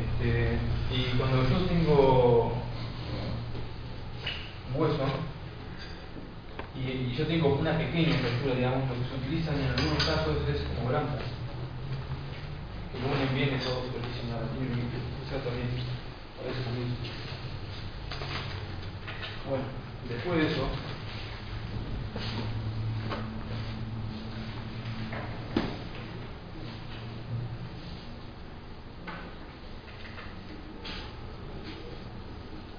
[0.00, 0.58] Este,
[0.90, 2.52] y cuando yo tengo
[4.74, 5.04] hueso
[6.76, 10.62] y, yo tengo una pequeña apertura, digamos, lo que se utilizan en algunos casos es
[10.76, 11.22] como granjas,
[12.92, 14.28] que unen bien superficies
[14.58, 15.68] tienen que usar también,
[16.64, 16.96] también.
[19.48, 19.64] Bueno,
[20.08, 20.68] después de eso,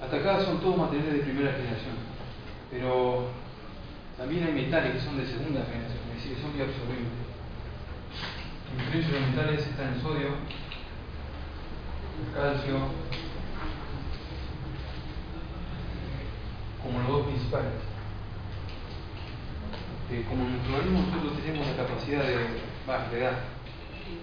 [0.09, 1.93] Hasta acá son todos materiales de primera generación,
[2.71, 3.27] pero
[4.19, 7.07] también hay metales que son de segunda generación, es decir, son bioabsorbibles.
[8.77, 10.27] Entre ellos los metales están el sodio,
[12.19, 12.79] el calcio,
[16.83, 17.79] como los dos principales.
[20.11, 23.39] Eh, como en nuestro organismo nosotros tenemos la capacidad de, dar,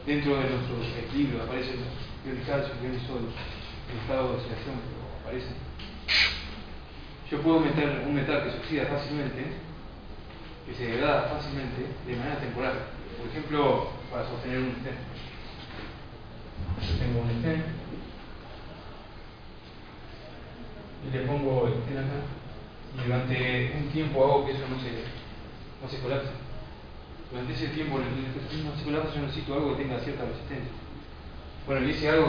[0.04, 1.80] dentro de nuestro equilibrio aparecen
[2.26, 3.32] el calcio, el sodio,
[3.88, 4.76] en estado de oxidación,
[5.22, 5.66] aparecen
[7.30, 9.65] yo puedo meter un metal que se oxida fácilmente,
[10.66, 12.74] que se degrada fácilmente de manera temporal.
[13.18, 14.98] Por ejemplo, para sostener un estén.
[16.82, 17.64] Yo tengo un estén
[21.06, 22.20] y le pongo el estén acá
[22.96, 24.90] y durante un tiempo hago que eso no se,
[25.82, 26.30] no se colapse.
[27.30, 30.24] Durante ese tiempo en el que no se colapse yo necesito algo que tenga cierta
[30.24, 30.72] resistencia.
[31.66, 32.28] Bueno, y dice algo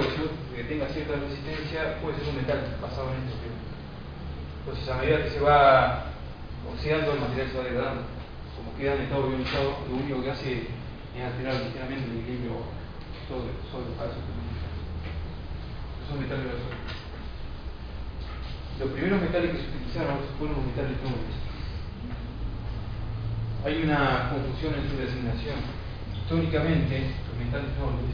[0.55, 3.37] que, tenga cierta resistencia puede ser un metal basado en esto.
[4.61, 6.05] Entonces, a medida que se va
[6.73, 8.16] oxidando, el material se va degradando.
[8.77, 10.53] Queda en estado ionizado, lo único que hace
[11.17, 12.61] es alterar ligeramente el equilibrio
[13.27, 14.21] sobre, sobre falso.
[16.07, 16.93] Son metales versátiles.
[18.79, 21.33] Los primeros metales que se utilizaron fueron los metales nobles.
[23.65, 25.57] Hay una confusión en su designación.
[26.13, 28.13] Históricamente, los metales nobles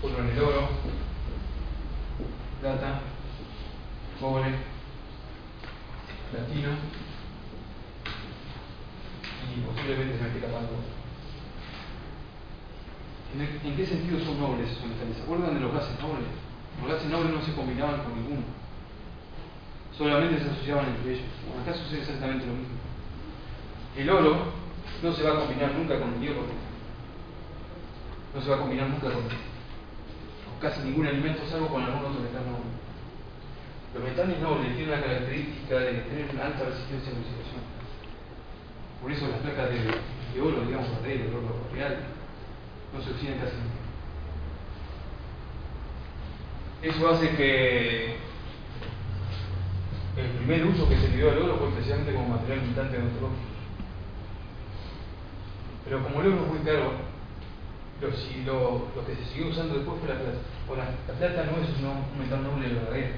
[0.00, 0.68] fueron el oro,
[2.62, 3.00] plata,
[4.18, 4.56] cobre,
[6.32, 6.70] platino
[9.54, 10.72] y posiblemente se me esté escapando.
[13.34, 15.16] ¿En, ¿En qué sentido son nobles esos metales?
[15.16, 16.28] ¿Se acuerdan de los gases nobles?
[16.82, 18.42] Los gases nobles no se combinaban con ninguno.
[19.96, 21.26] Solamente se asociaban entre ellos.
[21.46, 22.74] Bueno, acá sucede exactamente lo mismo.
[23.96, 24.52] El oro
[25.02, 26.42] no se va a combinar nunca con el hierro.
[28.34, 32.20] No se va a combinar nunca con, con casi ningún alimento, salvo con algún otro
[32.20, 32.74] metal noble.
[33.94, 37.83] Los metales nobles tienen la característica de tener una alta resistencia a la oxidación.
[39.04, 41.98] Por eso las placas de, de oro, digamos, de oro real,
[42.90, 43.84] no se oxidan casi nunca.
[46.80, 48.16] Eso hace que
[50.16, 53.42] el primer uso que se le dio al oro fue precisamente como material limitante odontológico.
[55.84, 56.92] Pero como el oro es muy caro,
[58.00, 60.38] lo, si lo, que se siguió usando después fue la plata.
[60.66, 63.16] Ahora, la plata no es un metal noble verdadero.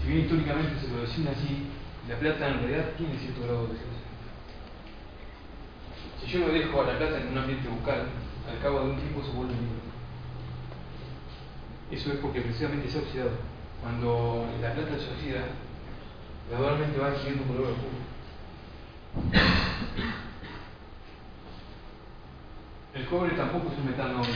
[0.00, 1.68] Si bien históricamente se lo designa así,
[2.08, 4.02] la plata en realidad tiene cierto grado de oxidación.
[6.20, 8.08] Si yo lo dejo a la plata en un ambiente bucal,
[8.48, 9.82] al cabo de un tiempo se vuelve negro.
[11.90, 13.30] Eso es porque precisamente se ha oxidado.
[13.80, 15.44] Cuando la plata se oxida,
[16.48, 18.02] gradualmente va adquiriendo color oscuro.
[22.94, 24.32] El cobre tampoco es un metal noble,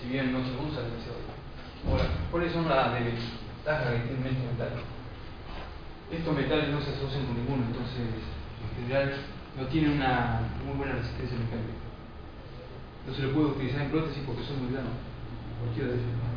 [0.00, 1.18] si bien no se usa demasiado.
[1.88, 4.72] Ahora, por eso no la ventaja que tiene este metal.
[6.10, 9.12] Estos metales no se asocian con ninguno, entonces en general
[9.58, 11.84] no tienen una muy buena resistencia mecánica.
[13.06, 14.92] No se lo puede utilizar en prótesis porque son muy planos,
[15.60, 16.28] cualquiera de ellos.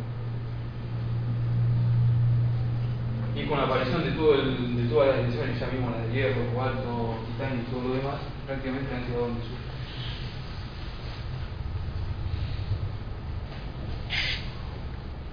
[3.34, 6.14] Y con la aparición de, todo el, de todas las ediciones, ya vimos las de
[6.14, 9.56] hierro, cobalto, titanio y todo lo demás, prácticamente han quedado en desuso.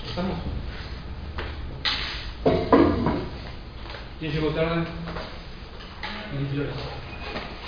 [0.08, 0.38] ¿Estamos?
[4.20, 4.84] 进去过，当然
[6.32, 6.74] 精力比较强，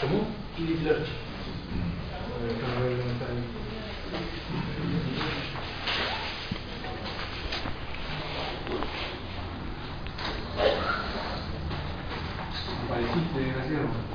[0.01, 0.25] 什么
[0.57, 1.03] 精力比较强？
[2.35, 3.23] 呃，刚才那个在。
[12.89, 14.10] 不好意思，再见。